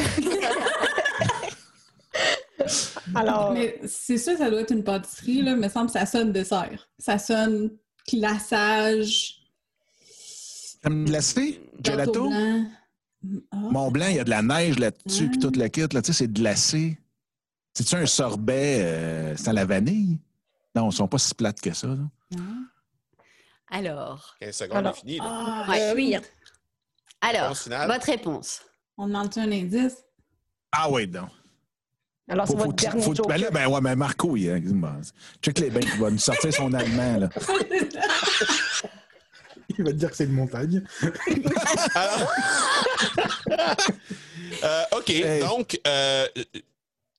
[3.14, 5.52] Alors, Mais c'est sûr, ça doit être une pâtisserie, là.
[5.52, 6.88] Il me semble que ça sonne dessert.
[6.98, 7.70] Ça sonne
[8.08, 9.38] glaçage.
[10.80, 11.60] Crème glacée?
[11.84, 12.28] Gelato?
[12.28, 12.64] blanc.
[13.52, 13.56] Ah.
[13.56, 16.06] Mont Blanc, il y a de la neige là-dessus, puis toute la kit, là, tu
[16.06, 16.98] sais, c'est glacé.
[17.72, 20.18] C'est-tu un sorbet, euh, c'est à la vanille?
[20.74, 21.86] Non, ils sont pas si plates que ça.
[21.86, 21.96] là.
[22.36, 22.64] Non.
[23.74, 25.16] Alors, 15 secondes, Alors- est fini.
[25.18, 25.24] là.
[25.26, 25.80] Ah, Ouais.
[25.82, 26.16] Euh, oui.
[27.22, 27.54] alors
[27.86, 28.60] votre réponse.
[28.98, 29.96] On demande un indice?
[30.72, 31.26] Ah oui, non.
[32.28, 33.28] alors c'est Faut, votre dernier faut- joker.
[33.34, 34.62] ben là, ben ouais, ben Marco, il,
[35.42, 37.28] check les bains, il va nous sortir son allemand, là.
[39.78, 40.84] Il va te dire que c'est une montagne.
[41.94, 42.30] Alors-
[44.64, 45.40] Euh, OK, Hey.
[45.40, 46.26] donc, euh,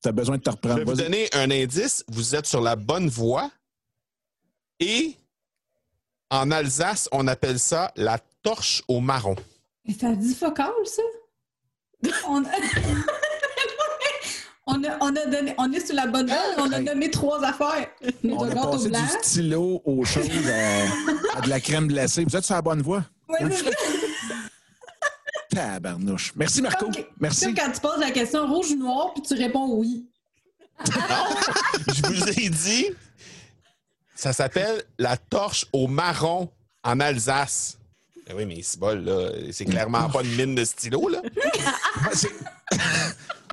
[0.01, 0.75] T'as besoin de te je reprendre.
[0.77, 2.03] vais vous donner un indice.
[2.09, 3.49] Vous êtes sur la bonne voie.
[4.79, 5.15] Et
[6.33, 9.35] en Alsace, on appelle ça la torche au marron.
[9.85, 11.01] Mais ça dit focal, ça?
[12.27, 12.43] On...
[14.65, 17.43] On, a, on, a donné, on est sur la bonne voie, on a nommé trois
[17.43, 17.89] affaires.
[18.23, 22.23] On a passé du stylo aux choses à, à de la crème glacée.
[22.23, 23.03] Vous êtes sur la bonne voie?
[23.39, 23.69] C'est ça.
[25.49, 26.31] Tabarnouche.
[26.37, 26.85] Merci, Marco.
[26.85, 27.45] Comme- Merci.
[27.47, 30.07] Comme quand tu poses la question rouge ou noir, puis tu réponds oui.
[30.87, 32.85] Je vous ai dit,
[34.23, 36.49] ça s'appelle la torche au marron
[36.83, 37.77] en Alsace.
[38.29, 39.29] Eh oui, mais c'est bol, là.
[39.51, 41.21] C'est clairement pas une mine de stylo, là.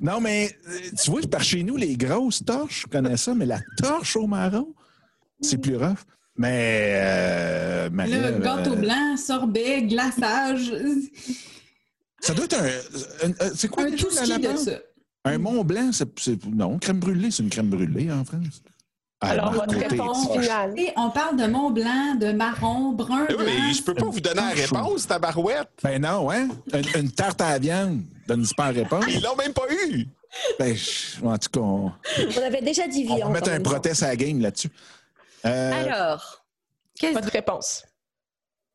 [0.01, 3.45] Non, mais euh, tu vois, par chez nous, les grosses torches, je connais ça, mais
[3.45, 4.73] la torche au marron,
[5.41, 5.99] c'est plus rough.
[6.37, 6.93] Mais.
[6.95, 10.73] Euh, Le Marie-Ève, gâteau euh, blanc, sorbet, glaçage,
[12.19, 13.27] Ça doit être un.
[13.27, 14.71] un- un- c'est quoi un tout la- de ça.
[15.25, 18.63] Un Mont Blanc, c'est- Non, crème brûlée, c'est une crème brûlée en France.
[19.23, 20.73] Alors, votre réponse finale.
[20.97, 23.71] On parle de Mont Blanc, de marron, brun, Eh oui, mais blanc.
[23.73, 25.69] je peux pas vous donner la réponse, tabarouette.
[25.83, 26.47] Ben non, hein?
[26.73, 29.05] Une, une tarte à la viande donne pas la réponse.
[29.07, 30.07] Ils l'ont même pas eu.
[30.57, 31.91] Ben, je- en tout cas, on,
[32.37, 33.31] On avait déjà dit on va viande.
[33.33, 34.69] mettre un protest à la game là-dessus.
[35.45, 36.43] Euh, Alors,
[36.99, 37.83] qu'est-ce Votre réponse.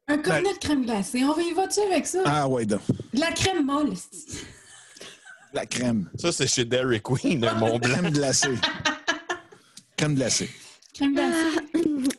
[0.09, 1.24] Un cornet de crème glacée.
[1.24, 2.20] On va y va-tu avec ça?
[2.24, 2.82] Ah, ouais, donc.
[3.12, 3.94] De la crème molle.
[5.52, 6.09] La crème.
[6.16, 7.94] Ça, c'est chez Dairy Queen, un Mont Blanc.
[7.94, 8.54] Crème glacée.
[9.96, 10.50] crème glacée.
[10.94, 11.61] Crème glacée.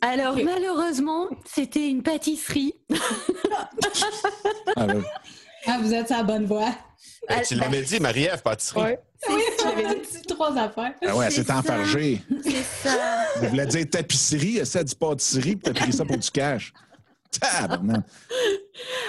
[0.00, 2.74] Alors, malheureusement, c'était une pâtisserie.
[4.76, 4.86] Ah.
[5.66, 6.74] Ah, vous êtes sur la bonne voie.
[7.28, 8.82] Ah, Tu l'avais dit, Marie-Ève, pâtisserie.
[8.82, 9.34] Oui.
[9.34, 10.94] Oui, tu l'avais dit trois affaires.
[11.04, 12.22] Ah ouais, C'est enfargé.
[12.42, 13.24] C'est ça.
[13.42, 16.72] Elle voulait dire tapisserie, s'est dit pâtisserie, puis t'as pris ça pour du cash.
[17.40, 18.04] Tabarnak.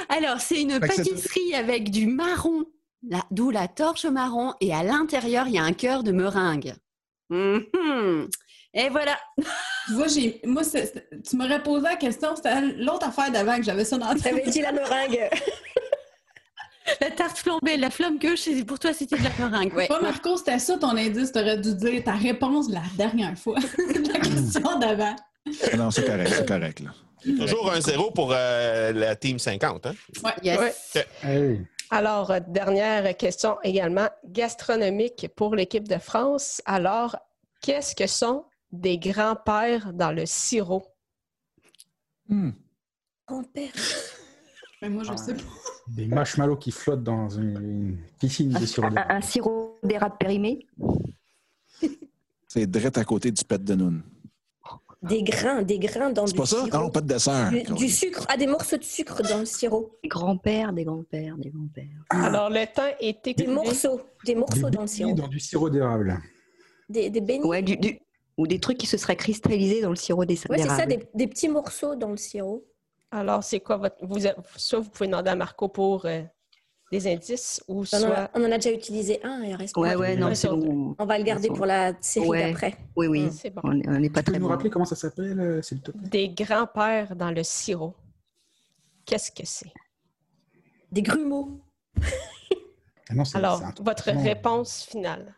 [0.10, 2.66] Alors, c'est une pâtisserie avec du marron,
[3.32, 6.74] d'où la torche marron, et à l'intérieur, il y a un cœur de meringue.
[7.30, 8.28] Mhm.
[8.74, 9.18] Et voilà.
[9.88, 13.84] Tu vois, j'ai, moi, tu m'aurais posé la question, c'était l'autre affaire d'avant que j'avais
[13.84, 14.24] ça dans la tête.
[14.24, 15.30] T'avais dit la meringue?
[17.02, 19.74] La tarte flambée, la flamme que c'est pour toi, c'était de la meringue.
[19.76, 19.88] Ouais.
[19.88, 21.32] Pas Marco, c'était ça ton indice.
[21.32, 23.60] T'aurais dû dire ta réponse la dernière fois.
[24.12, 25.16] la question d'avant.
[25.78, 26.80] Non, c'est correct, c'est correct.
[26.80, 26.90] Là.
[27.46, 29.86] Toujours un zéro pour euh, la Team 50.
[29.86, 29.94] Hein?
[30.42, 30.60] Yes.
[30.60, 31.06] Ouais.
[31.26, 31.60] Oui.
[31.92, 36.62] Alors, euh, dernière question également gastronomique pour l'équipe de France.
[36.66, 37.16] Alors,
[37.62, 40.84] qu'est-ce que sont des grands-pères dans le sirop?
[42.28, 42.52] Hmm.
[43.28, 43.72] Grand-père.
[44.82, 45.42] Mais moi, je Ah, sais pas.
[45.88, 49.12] Des marshmallows qui flottent dans une, une piscine de sirop Un, d'érable.
[49.12, 50.66] un sirop d'érable périmé
[52.48, 54.02] C'est direct à côté du pet de noun.
[55.02, 56.64] Des grains, des grains dans C'est du pas ça?
[56.66, 56.78] sirop.
[56.78, 57.50] Non, pas de dessert.
[57.52, 59.98] Du, du sucre, ah, des morceaux de sucre dans le sirop.
[60.04, 62.04] Des grands-pères, des grands-pères, des grands-pères.
[62.10, 63.48] Alors, le temps est Des écoulé.
[63.48, 65.14] morceaux, des Des morceaux dans le sirop.
[65.14, 66.20] dans du sirop d'érable.
[66.90, 67.46] Des, des beignets.
[67.46, 68.00] Ouais, du, du-
[68.40, 71.00] ou des trucs qui se seraient cristallisés dans le sirop des Ouais, c'est ça, des,
[71.14, 72.66] des petits morceaux dans le sirop.
[73.12, 73.98] Alors, c'est quoi votre.
[74.02, 74.20] Vous,
[74.56, 76.22] soit vous pouvez demander à Marco pour euh,
[76.92, 78.10] des indices, ou On en, soit.
[78.18, 79.98] a, on en a déjà utilisé un, il reste Ouais, pas.
[80.00, 80.96] ouais, non, bon.
[80.98, 82.52] On va le garder pour la série Ouais.
[82.52, 82.76] d'après.
[82.96, 83.30] Oui, oui.
[83.32, 83.62] C'est bon.
[83.66, 84.52] On on n'est pas Tu peux très nous bon.
[84.54, 86.08] rappeler comment ça s'appelle, euh, s'il te plaît?
[86.10, 87.94] Des grands-pères dans le sirop.
[89.06, 89.72] Qu'est-ce que c'est?
[90.92, 91.60] Des grumeaux.
[93.10, 95.36] Ah non, Alors, votre réponse finale,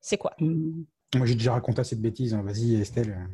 [0.00, 0.32] c'est quoi?
[0.40, 0.82] Mm.
[1.16, 2.34] Moi, j'ai déjà raconté assez de bêtises.
[2.34, 2.42] hein.
[2.44, 3.28] Vas-y, Estelle.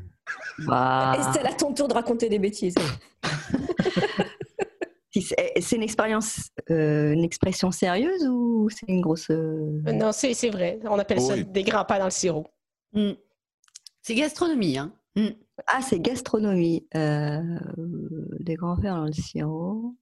[0.66, 2.74] Bah, Estelle, à ton tour de raconter des bêtises.
[5.12, 9.30] si c'est une expérience, euh, une expression sérieuse ou c'est une grosse.
[9.30, 10.78] euh, Euh, Non, c'est c'est vrai.
[10.84, 11.44] On appelle ça Oui.
[11.44, 12.46] des grands-pères dans le sirop.
[12.92, 13.12] Mm.
[14.02, 14.92] C'est gastronomie, hein.
[15.16, 15.28] Mm.
[15.66, 16.86] Ah, c'est gastronomie.
[16.94, 17.42] Euh,
[18.38, 19.96] des grands-pères dans le sirop.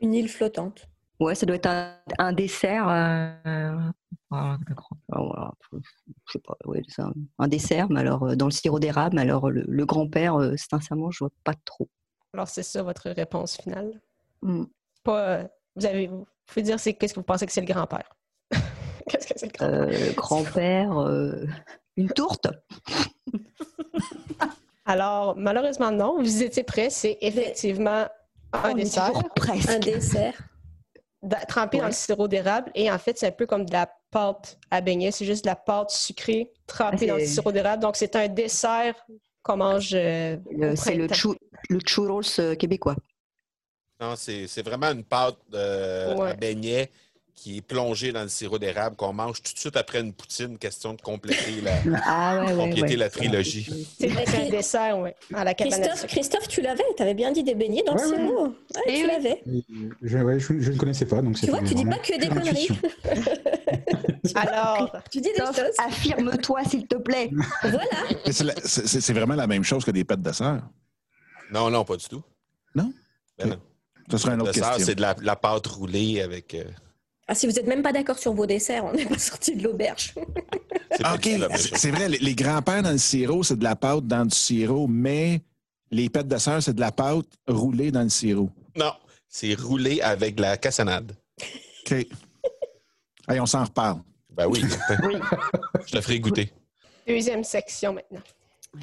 [0.00, 0.86] Une île flottante.
[1.20, 2.88] Ouais, ça doit être un, un dessert.
[2.88, 3.90] euh,
[4.30, 5.52] ah, grands-pères, voilà.
[5.72, 9.14] Je sais pas, ouais, un, un dessert, mais alors euh, dans le sirop d'érable.
[9.16, 11.88] Mais alors le, le grand-père, euh, sincèrement, je vois pas trop.
[12.32, 14.00] Alors, c'est ça votre réponse finale?
[14.42, 14.64] Mm.
[15.04, 15.44] Pas,
[15.76, 18.16] vous, avez, vous pouvez dire c'est qu'est-ce que vous pensez que c'est le grand-père?
[19.08, 19.88] qu'est-ce que c'est le grand-père?
[19.88, 21.46] Euh, grand-père, euh,
[21.96, 22.48] une tourte.
[24.84, 26.18] Alors, malheureusement, non.
[26.20, 26.90] Vous étiez prêts.
[26.90, 28.06] C'est effectivement
[28.52, 29.70] un On est dessert toujours presque.
[29.70, 30.34] Un dessert.
[31.48, 32.70] Trempé dans le sirop d'érable.
[32.74, 35.10] Et en fait, c'est un peu comme de la pâte à beignet.
[35.10, 37.82] C'est juste de la pâte sucrée trempée Ah, dans le sirop d'érable.
[37.82, 38.94] Donc, c'est un dessert
[39.42, 40.36] qu'on mange euh,
[40.76, 41.36] C'est le, chou-
[41.68, 42.96] le churros euh, québécois.
[44.00, 46.30] Non, c'est c'est vraiment une pâte euh, Ouais.
[46.30, 46.90] à beignet
[47.34, 50.56] qui est plongée dans le sirop d'érable qu'on mange tout de suite après une poutine,
[50.56, 51.72] question de compléter la,
[52.06, 52.96] Ah ouais, compléter ouais.
[52.96, 53.86] la trilogie.
[53.98, 56.06] C'est vrai qu'un dessert, oui, à la cabane à Christophe.
[56.06, 58.46] Christophe, tu l'avais, tu avais bien dit des beignets dans le sirop.
[58.46, 59.42] Ouais, Eh tu l'avais.
[60.02, 62.28] Je, ouais, je, je ne connaissais pas, donc Tu vois, tu dis pas que des
[62.28, 62.68] conneries.
[64.34, 65.60] Alors, Tu dis des choses.
[65.78, 67.30] affirme-toi, s'il te plaît.
[67.62, 67.84] Voilà.
[68.26, 70.62] Mais c'est vraiment la même chose que des pets de dessert.
[71.52, 72.22] Non, non, pas du tout.
[72.74, 72.92] Non?
[73.38, 73.60] Ben non.
[74.10, 74.86] Ce serait une Le autre dessert, question.
[74.86, 76.54] c'est de la, la pâte roulée avec.
[76.54, 76.64] euh,
[77.26, 79.62] Ah, si vous n'êtes même pas d'accord sur vos desserts, on n'est pas sorti de
[79.62, 80.14] l'auberge.
[80.90, 81.28] C'est pas OK,
[81.76, 84.86] c'est vrai, les, les grands-pères dans le sirop, c'est de la pâte dans du sirop,
[84.86, 85.42] mais
[85.90, 88.48] les pêtes de sœur, c'est de la pâte roulée dans le sirop.
[88.76, 88.92] Non,
[89.28, 91.16] c'est roulé avec de la cassonade.
[91.84, 92.06] OK.
[93.26, 94.02] Allez, on s'en reparle.
[94.30, 94.62] Ben oui.
[95.86, 96.52] Je le ferai goûter.
[97.06, 98.22] Deuxième section maintenant.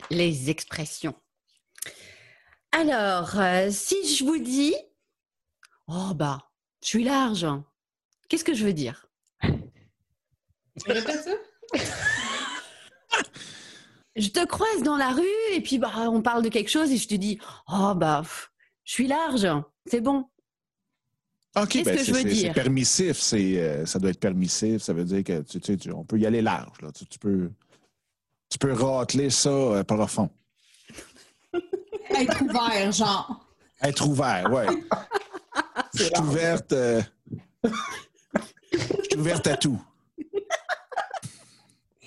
[0.10, 1.16] Les expressions.
[2.72, 4.76] Alors, euh, si je vous dis,
[5.88, 6.40] oh bah,
[6.84, 7.46] je suis large,
[8.32, 9.08] qu'est-ce que je veux dire?
[10.88, 11.32] Répète ça?
[14.16, 16.98] Je te croise dans la rue et puis bah, on parle de quelque chose et
[16.98, 18.52] je te dis, oh bah, pff,
[18.86, 19.48] je suis large,
[19.86, 20.30] c'est bon.
[21.58, 22.54] OK, Qu'est-ce ben, que je c'est- veux c'est- dire?
[22.56, 24.82] C'est permissif, c'est, euh, ça doit être permissif.
[24.82, 26.80] Ça veut dire que tu, tu sais, tu- on peut y aller large.
[26.82, 26.92] Là.
[26.94, 27.52] Tu, tu peux,
[28.50, 30.30] tu peux racler ça euh, profond.
[32.10, 33.46] Être ouvert, genre.
[33.82, 34.68] Être ouvert, ouais.
[35.96, 36.72] Je suis ouverte.
[36.72, 37.02] euh,
[39.12, 39.82] suis ouverte à tout.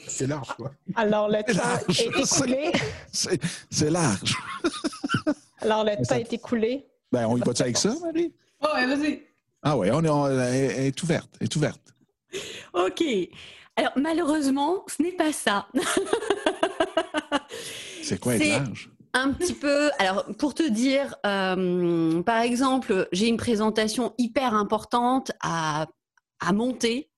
[0.07, 0.71] C'est large, quoi.
[0.95, 2.01] Alors, le temps large.
[2.01, 2.73] est écoulé.
[3.71, 4.37] C'est large.
[5.61, 6.87] Alors, le temps ça- est écoulé.
[7.11, 8.33] Ben, on y va-tu avec ça, Marie?
[8.61, 9.23] Oh, ouais, vas-y.
[9.62, 11.31] Ah oui, on est, on- elle est- ouverte.
[11.40, 11.81] Elle est ouverte.
[12.75, 13.03] Ok.
[13.77, 15.67] Alors malheureusement, ce n'est pas ça.
[18.03, 18.90] C'est quoi être large?
[19.14, 19.90] Un petit peu.
[19.99, 25.87] Alors, pour te dire, euh, par exemple, j'ai une présentation hyper importante à,
[26.46, 27.11] à monter,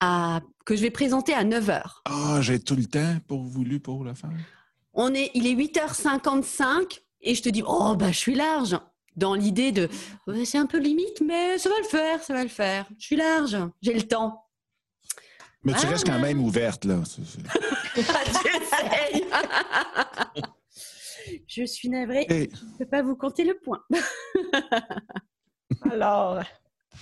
[0.00, 1.82] à, que je vais présenter à 9h.
[2.06, 4.30] Ah, j'ai tout le temps pour voulu pour le faire.
[4.94, 8.76] On est, il est 8h55 et je te dis, oh, bah, je suis large.
[9.16, 9.88] Dans l'idée de,
[10.44, 12.86] c'est un peu limite, mais ça va le faire, ça va le faire.
[12.98, 14.44] Je suis large, j'ai le temps.
[15.62, 15.88] Mais tu Ah.
[15.90, 17.00] restes quand même ouverte, là.
[17.96, 19.26] J'essaye.
[21.46, 23.82] je suis navrée, je ne peux pas vous compter le point.
[25.90, 26.42] Alors,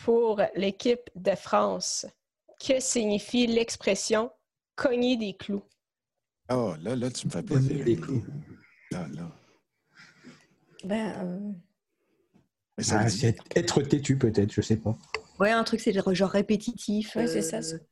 [0.04, 2.06] pour l'équipe de France,
[2.64, 4.30] que signifie l'expression
[4.76, 5.62] cogner des clous?
[6.50, 7.84] Oh, là, là, tu me fais plaisir.
[7.84, 8.24] des clous.
[8.90, 9.30] Là, là.
[10.84, 11.52] Ben, euh,
[12.78, 13.26] Mais ça Ah, dit.
[13.56, 14.96] être têtu, peut-être, je sais pas.
[15.40, 17.16] Ouais, un truc, c'est genre répétitif.
[17.16, 17.82] Ouais, c'est euh, ça, c'est- cogner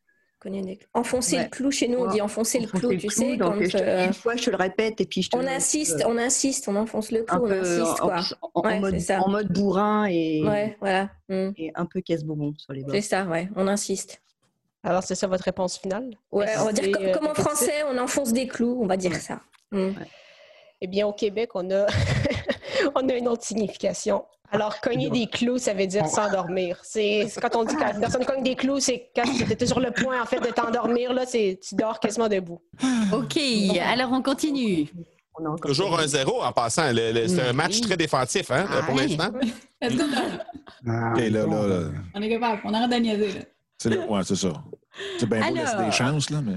[0.44, 0.78] des.
[0.94, 1.42] Enfoncer Ouais.
[1.44, 4.06] le clou, chez nous, on dit enfoncer le clou, tu sais, quand je te- euh,
[4.06, 6.68] une fois, je te le répète, et puis je te on insiste, euh, on insiste,
[6.68, 8.20] on enfonce le clou, on insiste, en, quoi.
[8.42, 9.20] en- en Ouais, mode, c'est ça.
[9.22, 11.10] en mode bourrin et, Ouais, voilà.
[11.28, 11.48] Mm.
[11.56, 12.94] et un peu casse-bonbon sur les bords.
[12.94, 14.20] C'est ça, ouais, on insiste.
[14.84, 16.10] Alors, c'est ça votre réponse finale?
[16.30, 19.16] Ouais, on va dire euh, comme en français, on enfonce des clous, on va dire
[19.16, 19.40] ça.
[19.72, 19.88] Mm.
[20.82, 21.86] Eh bien, au Québec, on a,
[22.94, 24.24] on a une autre signification.
[24.52, 26.78] Alors, cogner des clous, ça veut dire s'endormir.
[26.84, 29.80] C'est quand on dit que la personne cogne des clous, c'est quand tu étais sur
[29.80, 32.60] le point, en fait, de t'endormir, là, c'est tu dors quasiment debout.
[33.12, 33.36] Ok,
[33.82, 34.88] alors on continue.
[35.38, 36.90] On Toujours un zéro en passant.
[36.94, 37.80] C'est un match Oui.
[37.82, 39.06] très défensif hein, pour Ouais.
[39.08, 39.30] l'instant.
[39.82, 41.88] Ah, là, là, là.
[42.14, 42.62] On est capable.
[42.64, 43.40] On arrête de niaiser, là.
[43.78, 44.52] C'est le- ouais, c'est ça.
[45.18, 45.84] C'est bien beau laisser Alors.
[45.86, 46.54] des chances, là, mais.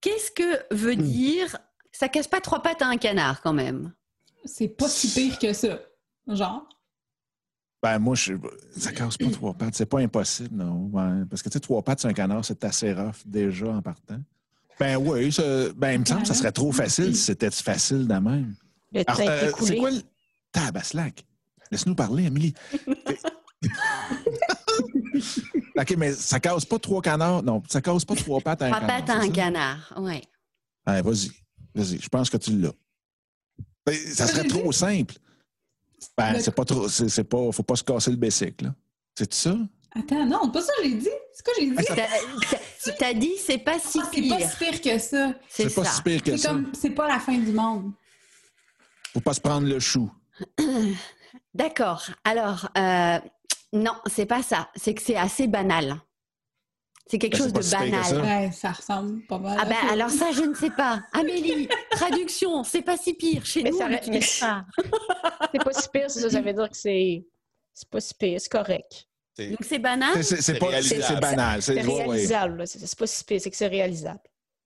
[0.00, 1.56] Qu'est-ce que veut dire
[1.92, 3.92] Ça casse pas trois pattes à un canard quand même.
[4.48, 5.78] C'est pas si pire que ça.
[6.26, 6.68] Genre.
[7.82, 8.34] Ben, moi, je,
[8.76, 9.74] ça casse pas trois pattes.
[9.76, 10.90] C'est pas impossible, non.
[10.92, 13.80] Ouais, parce que, tu sais, trois pattes sur un canard, c'est assez rough déjà en
[13.82, 14.20] partant.
[14.80, 18.06] Ben oui, ça- ben, il me semble que ça serait trop facile si c'était facile
[18.08, 18.54] de même.
[19.06, 20.00] Alors, euh, c'est quoi le.
[20.50, 21.24] Tabaslac?
[21.70, 22.54] Laisse-nous parler, Amélie.
[25.78, 27.42] OK, mais ça casse pas trois canards.
[27.42, 29.04] Non, ça casse pas trois pattes à un Trois canard.
[29.04, 30.22] pattes à un canard, ouais.
[30.86, 31.30] Allez, vas-y.
[31.74, 31.98] Vas-y.
[32.00, 32.72] Je pense que tu l'as.
[33.90, 35.14] Ben, ça serait trop simple.
[36.16, 36.88] Ben, Le- c'est pas trop.
[36.88, 37.50] C'est pas.
[37.52, 38.74] Faut pas se casser le bessic, là.
[39.16, 39.56] C'est ça?
[39.94, 41.08] Attends, non, c'est pas ça que j'ai dit.
[41.34, 41.76] C'est quoi que j'ai dit?
[42.84, 44.50] T'as- t'as- dit c'est pas si Ah, c'est pas pire.
[44.50, 45.34] si pire que ça.
[45.48, 46.56] C'est pas si pire que ça.
[46.74, 47.92] c'est pas la fin du monde.
[49.12, 50.10] Faut pas se prendre le chou.
[51.54, 52.04] D'accord.
[52.24, 53.18] Alors, euh,
[53.72, 54.68] non, c'est pas ça.
[54.76, 55.96] C'est que c'est assez banal.
[57.10, 58.04] C'est quelque Ben, chose de banal.
[58.04, 58.20] ça.
[58.20, 59.56] Ouais, ça ressemble pas mal.
[59.58, 59.92] Ah à ben ça.
[59.92, 61.02] alors ça je ne sais pas.
[61.12, 63.44] Amélie, traduction, c'est pas si pire.
[63.46, 63.98] Chez Mais nous ça mais-
[64.40, 64.64] pas.
[65.52, 67.24] C'est pas si pire, ça, ça veut dire que c'est
[67.72, 69.06] c'est pas si pire, c'est correct.
[69.34, 70.22] C'est- Donc c'est banal?
[70.22, 70.68] C'est- pas.
[71.20, 71.62] Banal.
[71.62, 74.20] C'est réalisable, c'est pas si pire, c'est que c'est réalisable.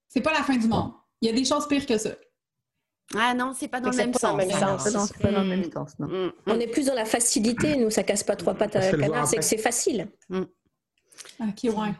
[0.09, 0.93] C'est pas la fin du monde.
[1.21, 2.11] Il y a des choses pires que ça.
[3.17, 4.41] Ah non, c'est pas dans le même pas dans sens.
[4.41, 4.81] le même alors.
[4.81, 4.93] sens.
[4.95, 5.49] Non, c'est pas dans le Mm.
[5.61, 6.09] même sens, non.
[6.09, 6.33] Mm, mm.
[6.47, 9.27] On est plus dans la facilité, nous, ça casse pas trois pattes à un canard,
[9.29, 10.09] c'est que c'est facile.
[10.31, 11.93] Ok, ouais.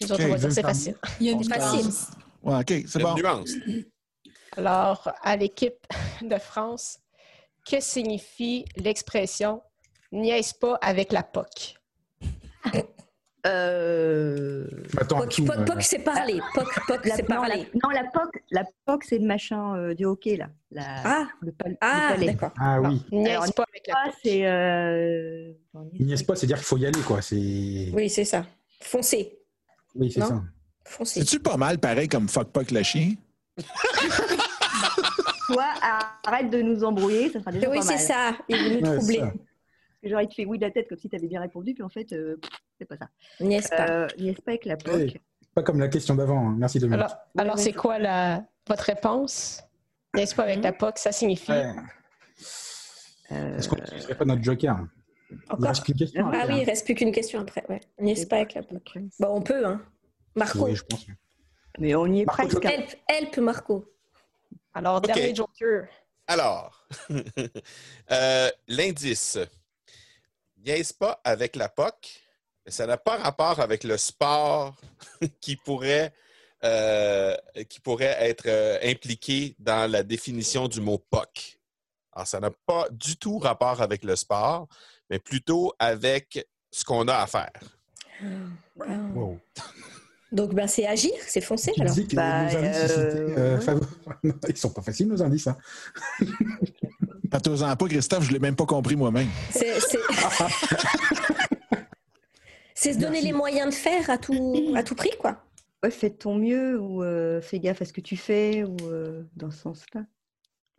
[0.00, 0.94] Les autres, Ok, on va dire je c'est facile.
[1.20, 2.10] Il y a nuances.
[2.42, 3.14] Ouais, OK, c'est Une bon.
[3.14, 3.50] nuance.
[4.56, 5.86] Alors, à l'équipe
[6.22, 6.98] de France,
[7.70, 9.62] que signifie l'expression
[10.10, 11.74] niaise pas avec la POC?
[13.46, 14.66] Euh...
[14.98, 16.40] Attends, Poc, poc, euh, poc, c'est parler.
[16.54, 17.70] Poc, poc, La, c'est non, la, parler.
[17.82, 20.48] non, la POC, la POC c'est le machin euh, du hockey, là.
[20.70, 22.26] La- Ah, le, pal- le ah, palais.
[22.26, 22.50] d'accord.
[22.58, 23.02] Ah oui.
[23.12, 24.46] Niaise pas avec la Ah, c'est.
[24.46, 25.52] Euh...
[25.98, 27.22] Niaise pas, c'est dire qu'il faut y aller, quoi.
[27.22, 27.90] C'est...
[27.94, 28.44] Oui, c'est ça.
[28.82, 29.38] Foncez.
[29.94, 30.42] Oui, c'est ça.
[31.04, 33.14] C'est-tu pas mal pareil comme fuck poc le chien?
[35.46, 35.64] Toi,
[36.24, 38.34] arrête de nous embrouiller, ça sera déjà Oui, pas c'est mal.
[38.34, 38.36] ça.
[38.48, 39.22] Il nous Ouais, troubler.
[40.02, 41.88] J'aurais te fait oui de la tête comme si tu avais bien répondu, puis en
[41.88, 42.36] fait, euh,
[42.78, 43.08] c'est pas ça.
[43.40, 43.88] N'est-ce pas?
[43.90, 45.20] Euh, N'est-ce pas avec la POC Hey.
[45.54, 46.48] Pas comme la question d'avant.
[46.50, 46.54] hein.
[46.56, 47.00] Merci Dominique.
[47.04, 49.62] Alors, alors c'est quoi la, votre réponse?
[50.14, 50.96] N'est-ce pas avec la POC?
[50.98, 51.50] Ça signifie?
[51.50, 51.74] Ouais.
[53.32, 54.78] Euh, Est-ce qu'on n'utiliserait pas notre joker?
[55.30, 56.22] Il reste question.
[56.24, 57.64] Ah après, oui, il reste plus qu'une question après.
[57.68, 57.80] Ouais.
[57.98, 58.98] N'est-ce pas avec la POC?
[59.18, 59.82] Bon, on peut, hein.
[60.34, 60.64] Marco.
[60.64, 61.06] Oui, je pense.
[61.78, 62.64] Mais on y est Marco, presque.
[62.64, 63.84] Help, help, Marco.
[64.74, 65.86] Alors, dernier joker.
[66.26, 66.86] Alors,
[68.10, 69.38] euh, l'indice.
[70.64, 72.22] Niaise pas avec la POC,
[72.64, 74.76] mais ça n'a pas rapport avec le sport
[75.40, 76.12] qui pourrait,
[76.64, 77.34] euh,
[77.68, 81.58] qui pourrait être euh, impliqué dans la définition du mot POC.
[82.12, 84.68] Alors, ça n'a pas du tout rapport avec le sport,
[85.10, 87.50] mais plutôt avec ce qu'on a à faire.
[88.22, 88.84] Ah.
[89.14, 89.38] Wow.
[90.32, 91.94] Donc, ben, c'est agir, c'est foncer Tu alors.
[91.94, 93.80] que Bah, nos indices, euh, euh,
[94.48, 95.48] ils sont pas faciles, nos indices.
[95.48, 95.56] Hein.
[97.30, 97.40] T'en
[97.76, 99.28] pas, Christophe, je l'ai même pas compris moi-même.
[99.50, 99.98] C'est c'est-
[102.74, 103.26] C'est se donner Merci.
[103.26, 105.44] les moyens de faire à tout, à tout prix, quoi.
[105.82, 108.76] Ouais, fais de ton mieux ou euh, fais gaffe à ce que tu fais ou
[108.84, 110.02] euh, dans ce sens-là.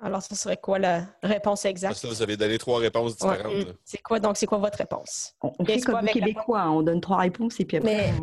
[0.03, 2.01] Alors, ce serait quoi la réponse Parce exacte?
[2.01, 3.31] que là, vous avez donné trois réponses Ouais.
[3.37, 3.67] différentes.
[3.67, 3.73] là.
[3.85, 4.35] C'est quoi donc?
[4.35, 5.35] C'est quoi votre réponse?
[5.43, 8.11] On, on fait comme les la Québécois, on donne trois réponses et puis après.
[8.11, 8.13] Mais-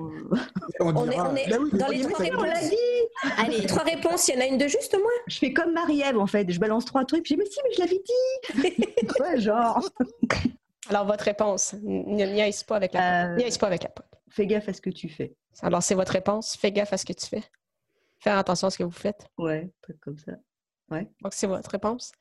[0.81, 2.41] on- On est- on est oui, mais dans moi, les trois réponses.
[2.41, 2.77] on l'a dit
[3.39, 5.11] Allez, trois réponses, il y en a une de juste au moins.
[5.29, 7.61] Je fais comme Marie-Ève en fait, je balance trois trucs, puis je dis mais si,
[7.65, 9.81] mais je l'avais dit Ouais, genre.
[10.91, 14.05] Alors, votre réponse, ne niaise pas avec la Euh, pas avec la POC.
[14.31, 15.35] Fais gaffe à ce que tu fais.
[15.63, 16.57] Alors, c'est votre réponse.
[16.57, 17.43] Fais gaffe à ce que tu fais.
[18.21, 19.27] Faire attention à ce que vous faites.
[19.37, 20.33] Ouais, un truc comme ça.
[20.91, 22.13] Donc, c'est votre réponse.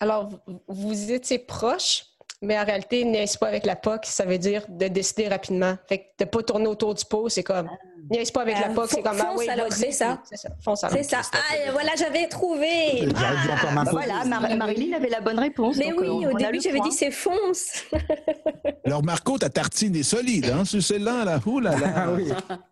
[0.00, 2.04] Alors, vous, vous étiez proche,
[2.40, 5.76] mais en réalité, niaise pas avec la POC, ça veut dire de décider rapidement.
[5.88, 7.68] Fait que de pas tourner autour du pot, c'est comme
[8.10, 10.20] niaise pas avec Ah, la POC, c'est comme ah fonce oui, c'est ça.
[10.24, 10.48] C'est ça.
[10.60, 10.96] Fonce alors.
[10.96, 11.20] C'est ça.
[11.32, 13.08] Ah, voilà, j'avais trouvé.
[13.14, 15.76] Ah, Bah voilà, Mar- Marilyn avait la bonne réponse.
[15.76, 17.84] mais oui, euh, on au début, j'avais dit c'est fonce.
[18.84, 20.64] Alors, Marco, ta tartine est solide, hein?
[20.66, 21.38] C'est celle-là, là.
[21.46, 21.92] Ouh là là.
[21.94, 22.28] Ah oui.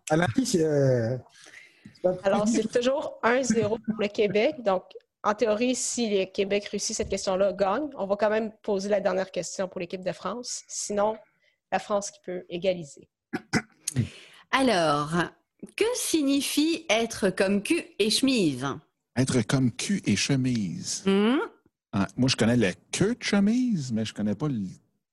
[0.09, 1.17] À l'indice, euh,
[2.23, 4.55] Alors, c'est toujours 1-0 pour le Québec.
[4.63, 4.83] Donc,
[5.23, 7.89] en théorie, si le Québec réussit cette question-là, gagne.
[7.95, 10.63] On va quand même poser la dernière question pour l'équipe de France.
[10.67, 11.15] Sinon,
[11.71, 13.07] la France qui peut égaliser.
[14.51, 15.13] Alors,
[15.75, 18.65] que signifie être comme cul et chemise?
[19.15, 21.03] Être comme cul et chemise.
[21.05, 21.37] Hmm?
[21.93, 24.61] Ah, moi, je connais le queue de chemise, mais je connais pas le.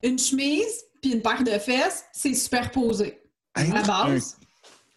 [0.03, 3.21] Une chemise puis une paire de fesses, c'est superposé.
[3.55, 4.39] À la base.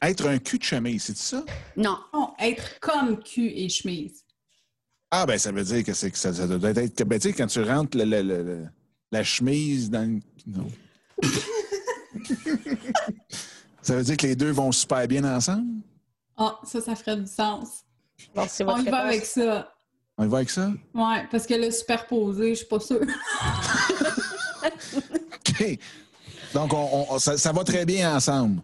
[0.01, 1.43] Être un cul de chemise, c'est ça?
[1.75, 1.97] Non.
[2.13, 4.23] Non, être comme cul et chemise.
[5.11, 6.95] Ah, ben, ça veut dire que, c'est que ça, ça doit être.
[6.95, 8.65] que, Ben, tu sais, quand tu rentres le- le- le- le-
[9.11, 10.19] la chemise dans le.
[10.47, 10.67] Non.
[13.81, 15.81] ça veut dire que les deux vont super bien ensemble?
[16.37, 17.83] Ah, ça, ça ferait du sens.
[18.35, 19.71] On y va avec ça.
[20.17, 20.71] On y va avec ça?
[20.93, 23.01] Ouais, parce que le superposé, je suis pas sûre.
[24.63, 25.79] OK.
[26.53, 28.61] Donc, on, on- ça, ça va très bien ensemble.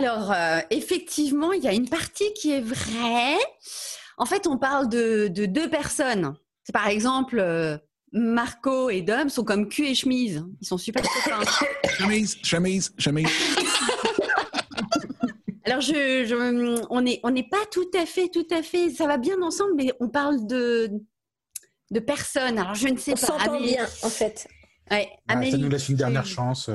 [0.00, 3.36] Alors, euh, effectivement, il y a une partie qui est vraie.
[4.16, 6.34] En fait, on parle de, de deux personnes.
[6.64, 7.76] C'est par exemple, euh,
[8.12, 10.42] Marco et Dom sont comme cul et chemise.
[10.60, 11.42] Ils sont super copains.
[11.98, 13.28] Chemise, chemise, chemise.
[15.66, 19.18] Alors, je, je- on n'est on pas tout à fait, tout à fait, ça va
[19.18, 20.90] bien ensemble, mais on parle de,
[21.90, 22.58] de personnes.
[22.58, 23.26] Alors, je ne sais On pas.
[23.26, 24.48] s'entend Amélie- bien, en fait.
[24.90, 26.70] Ouais, Ah, ça nous laisse une dernière tu- chance.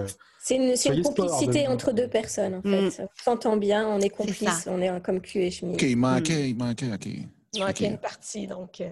[0.47, 2.91] C'est une, sport, complicité entre deux personnes, en Mm.
[2.91, 3.01] fait.
[3.03, 5.73] On s'entend bien, on est complices, on est comme cul et chemise.
[5.75, 7.07] OK, il manquait, il manquait, OK.
[7.53, 8.79] Il manquait une partie, donc...
[8.81, 8.89] euh,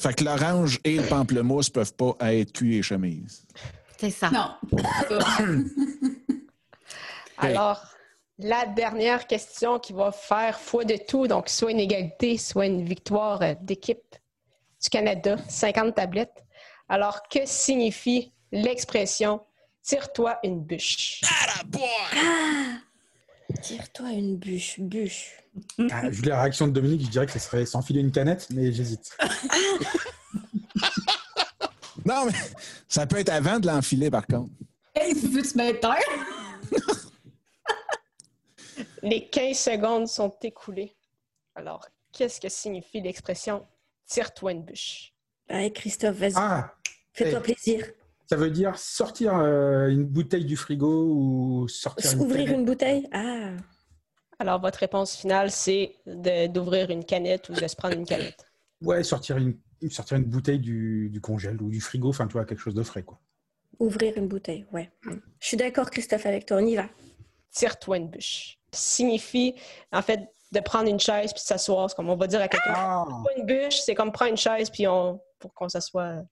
[0.00, 3.46] Fait que l'orange et le pamplemousse peuvent pas être cul et chemise.
[3.98, 4.30] C'est ça.
[4.30, 4.50] Non.
[7.38, 7.84] Alors,
[8.38, 12.84] la dernière question qui va faire foi de tout, donc soit une égalité, soit une
[12.84, 14.16] victoire euh, d'équipe
[14.82, 16.44] du Canada, 50 tablettes.
[16.88, 19.40] Alors, que signifie l'expression
[19.88, 21.22] tire-toi une bûche?
[23.62, 25.32] Tire-toi une bûche, bûche.
[25.90, 28.70] Ah, vu la réaction de Dominique, je dirais que ce serait s'enfiler une canette, mais
[28.72, 29.16] j'hésite.
[32.04, 32.32] Non, mais
[32.88, 34.50] ça peut être avant de l'enfiler, par contre.
[34.94, 35.90] Hey, veux-tu mettre?
[39.02, 40.96] Les 15 secondes sont écoulées.
[41.54, 43.66] Alors, qu'est-ce que signifie l'expression
[44.06, 45.12] tire-toi une bûche?
[45.50, 46.72] Allez, Christophe, vas-y, Ah,
[47.12, 47.44] fais-toi hey.
[47.54, 47.84] plaisir.
[48.28, 52.58] Ça veut dire sortir euh, une bouteille du frigo ou sortir une Ouvrir canette.
[52.58, 53.08] une bouteille?
[53.12, 53.52] Ah.
[54.38, 58.44] Alors, votre réponse finale, c'est d'ouvrir une canette ou de se prendre une canette.
[58.82, 59.58] Ouais, sortir une,
[59.90, 62.82] sortir une bouteille du, du congèle ou du frigo, enfin, tu vois, quelque chose de
[62.82, 63.18] frais, quoi.
[63.78, 64.90] Ouvrir une bouteille, ouais.
[65.40, 66.58] Je suis d'accord, Christophe, avec toi.
[66.58, 66.86] On y va.
[67.50, 68.58] Tire-toi une bûche.
[68.72, 69.54] Signifie,
[69.92, 70.20] en fait,
[70.52, 71.88] de prendre une chaise puis de s'asseoir.
[71.88, 72.74] C'est comme on va dire à quelqu'un.
[72.76, 73.04] Ah,
[73.36, 76.22] une bûche, c'est comme prendre une chaise puis on, pour qu'on s'assoie.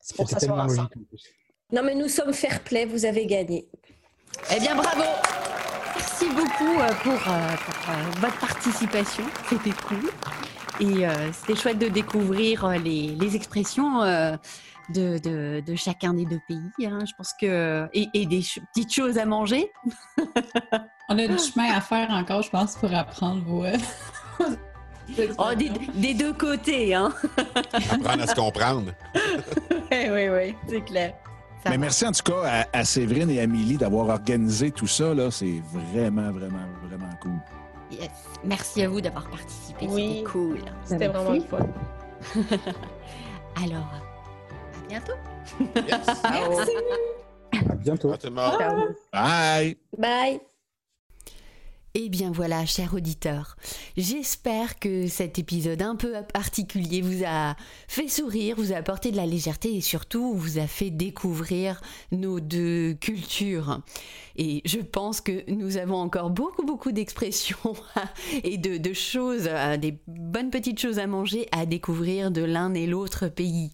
[0.00, 0.90] C'est pour s'asseoir tellement ensemble.
[1.10, 1.26] logique.
[1.72, 2.84] Non, mais nous sommes fair play.
[2.86, 3.66] Vous avez gagné.
[4.54, 5.02] Eh bien, bravo
[5.96, 9.24] Merci beaucoup euh, pour, euh, pour, euh, votre participation.
[9.48, 10.10] C'était cool.
[10.80, 14.36] Et euh, c'était chouette de découvrir les, les expressions euh,
[14.90, 16.86] de, de- de chacun des deux pays.
[16.86, 16.98] hein.
[17.06, 17.88] Je pense que.
[17.92, 19.70] Et, et des ch- petites choses à manger.
[21.08, 23.64] On a du chemin à faire encore, je pense, pour apprendre vos.
[25.38, 27.14] Oh, des, des deux côtés, hein
[27.72, 28.90] Apprendre à se comprendre.
[29.92, 31.14] Oui, oui, oui, c'est clair.
[31.66, 35.12] Ça Mais merci en tout cas à, à Séverine et Amélie d'avoir organisé tout ça.
[35.14, 35.30] là.
[35.32, 35.60] C'est
[35.92, 37.32] vraiment, vraiment, vraiment cool.
[37.90, 38.10] Yes.
[38.44, 39.86] Merci à vous d'avoir participé.
[39.88, 40.18] Oui.
[40.18, 40.58] C'était cool.
[40.84, 41.58] C'était vraiment le fun.
[43.64, 45.12] Alors, à bientôt.
[45.74, 46.06] Yes.
[46.24, 46.70] Merci.
[47.70, 48.12] À bientôt.
[48.12, 48.58] À tout le monde.
[48.58, 48.76] Ciao.
[49.12, 49.76] Bye!
[49.98, 50.40] Bye.
[51.98, 53.56] Eh bien voilà, cher auditeur,
[53.96, 57.56] j'espère que cet épisode un peu particulier vous a
[57.88, 61.80] fait sourire, vous a apporté de la légèreté et surtout vous a fait découvrir
[62.12, 63.80] nos deux cultures.
[64.36, 67.72] Et je pense que nous avons encore beaucoup beaucoup d'expressions
[68.44, 72.86] et de, choses, euh, des bonnes petites choses à manger à découvrir de l'un et
[72.86, 73.70] l'autre pays.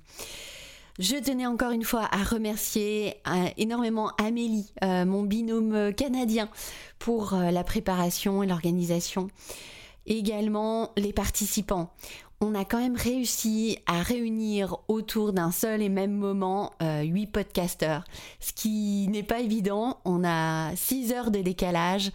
[0.98, 6.50] Je tenais encore une fois à remercier euh, énormément Amélie, euh, mon binôme canadien,
[6.98, 9.28] pour euh, la préparation et l'organisation.
[10.04, 11.94] Également les participants.
[12.42, 18.02] On a quand même réussi à réunir autour d'un seul et même moment huit podcasteurs,
[18.40, 20.00] ce qui n'est pas évident.
[20.04, 22.10] On a six heures de décalage.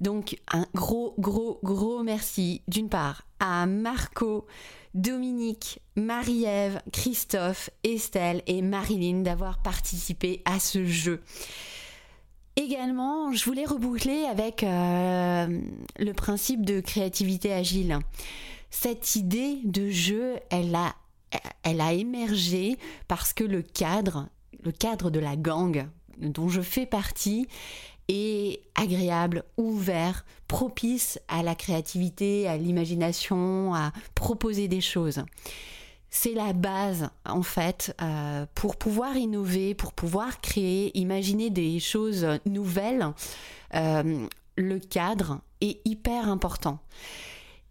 [0.00, 4.46] Donc un gros, gros, gros merci d'une part à Marco,
[4.94, 11.22] Dominique, Marie-Ève, Christophe, Estelle et Marilyn d'avoir participé à ce jeu.
[12.56, 15.46] Également, je voulais reboucler avec euh,
[15.98, 17.98] le principe de créativité agile.
[18.70, 20.94] Cette idée de jeu, elle a,
[21.62, 22.76] elle a émergé
[23.08, 24.28] parce que le cadre,
[24.62, 25.86] le cadre de la gang
[26.18, 27.48] dont je fais partie,
[28.08, 35.24] est agréable, ouvert, propice à la créativité, à l'imagination, à proposer des choses.
[36.10, 42.26] C'est la base, en fait, euh, pour pouvoir innover, pour pouvoir créer, imaginer des choses
[42.44, 43.12] nouvelles.
[43.74, 44.26] euh,
[44.56, 46.78] le cadre est hyper important.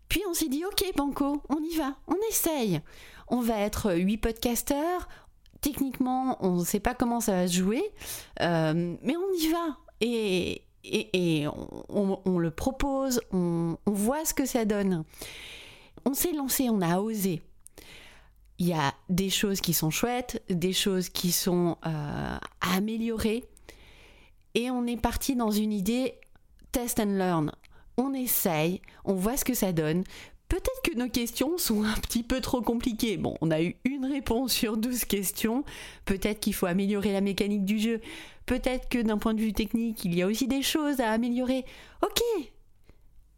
[0.09, 2.82] Puis on s'est dit, ok, Banco, on y va, on essaye.
[3.27, 5.07] On va être huit podcasteurs.
[5.61, 7.84] Techniquement, on ne sait pas comment ça va se jouer,
[8.41, 9.77] euh, mais on y va.
[10.02, 10.64] Et,
[11.89, 15.04] on, le propose, on, on voit ce que ça donne.
[16.06, 17.41] On s'est lancé, on a osé.
[18.58, 23.43] Il y a des choses qui sont chouettes, des choses qui sont euh, à améliorer.
[24.54, 26.14] Et on est parti dans une idée
[26.72, 27.52] test and learn.
[27.97, 30.04] On essaye, on voit ce que ça donne.
[30.47, 33.18] Peut-être que nos questions sont un petit peu trop compliquées.
[33.18, 35.64] Bon, on a eu une réponse sur 12 questions.
[36.06, 38.02] Peut-être qu'il faut améliorer la mécanique du jeu.
[38.45, 41.65] Peut-être que d'un point de vue technique, il y a aussi des choses à améliorer.
[42.03, 42.21] Ok.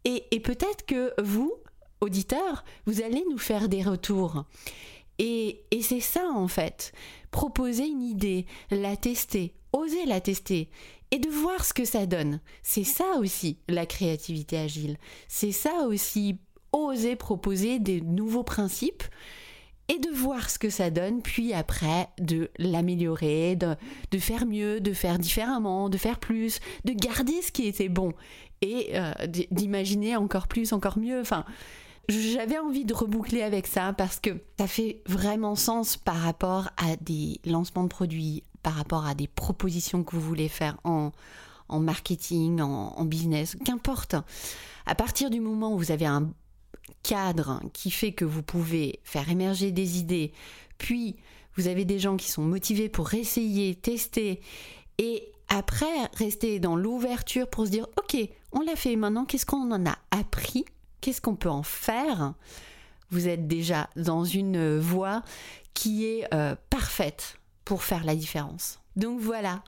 [0.04, 1.52] Et, et peut-être que vous,
[2.00, 4.44] auditeurs, vous allez nous faire des retours.
[5.18, 6.92] Et, et c'est ça en fait.
[7.30, 10.70] Proposer une idée, la tester, oser la tester
[11.10, 12.40] et de voir ce que ça donne.
[12.62, 14.98] C'est ça aussi la créativité agile.
[15.28, 16.38] C'est ça aussi
[16.72, 19.04] oser proposer des nouveaux principes
[19.88, 23.76] et de voir ce que ça donne, puis après de l'améliorer, de,
[24.10, 28.12] de faire mieux, de faire différemment, de faire plus, de garder ce qui était bon
[28.62, 29.12] et euh,
[29.50, 31.20] d'imaginer encore plus, encore mieux.
[31.20, 31.44] Enfin,
[32.08, 36.96] j'avais envie de reboucler avec ça parce que ça fait vraiment sens par rapport à
[36.96, 41.12] des lancements de produits, par rapport à des propositions que vous voulez faire en,
[41.68, 44.16] en marketing, en, en business, qu'importe.
[44.86, 46.30] À partir du moment où vous avez un
[47.04, 50.32] cadre qui fait que vous pouvez faire émerger des idées,
[50.78, 51.16] puis
[51.56, 54.40] vous avez des gens qui sont motivés pour essayer, tester,
[54.98, 58.16] et après rester dans l'ouverture pour se dire, ok,
[58.52, 60.64] on l'a fait maintenant, qu'est-ce qu'on en a appris?
[61.00, 62.34] Qu'est-ce qu'on peut en faire?
[63.10, 65.22] Vous êtes déjà dans une voie
[65.74, 68.80] qui est euh, parfaite pour faire la différence.
[68.96, 69.62] Donc voilà,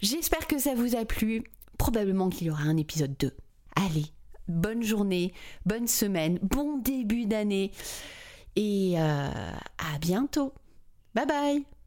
[0.00, 1.44] j'espère que ça vous a plu.
[1.78, 3.32] Probablement qu'il y aura un épisode 2.
[3.76, 4.06] Allez,
[4.50, 5.32] bonne journée,
[5.66, 7.72] bonne semaine, bon début d'année
[8.56, 9.28] et euh,
[9.78, 10.52] à bientôt.
[11.14, 11.79] Bye bye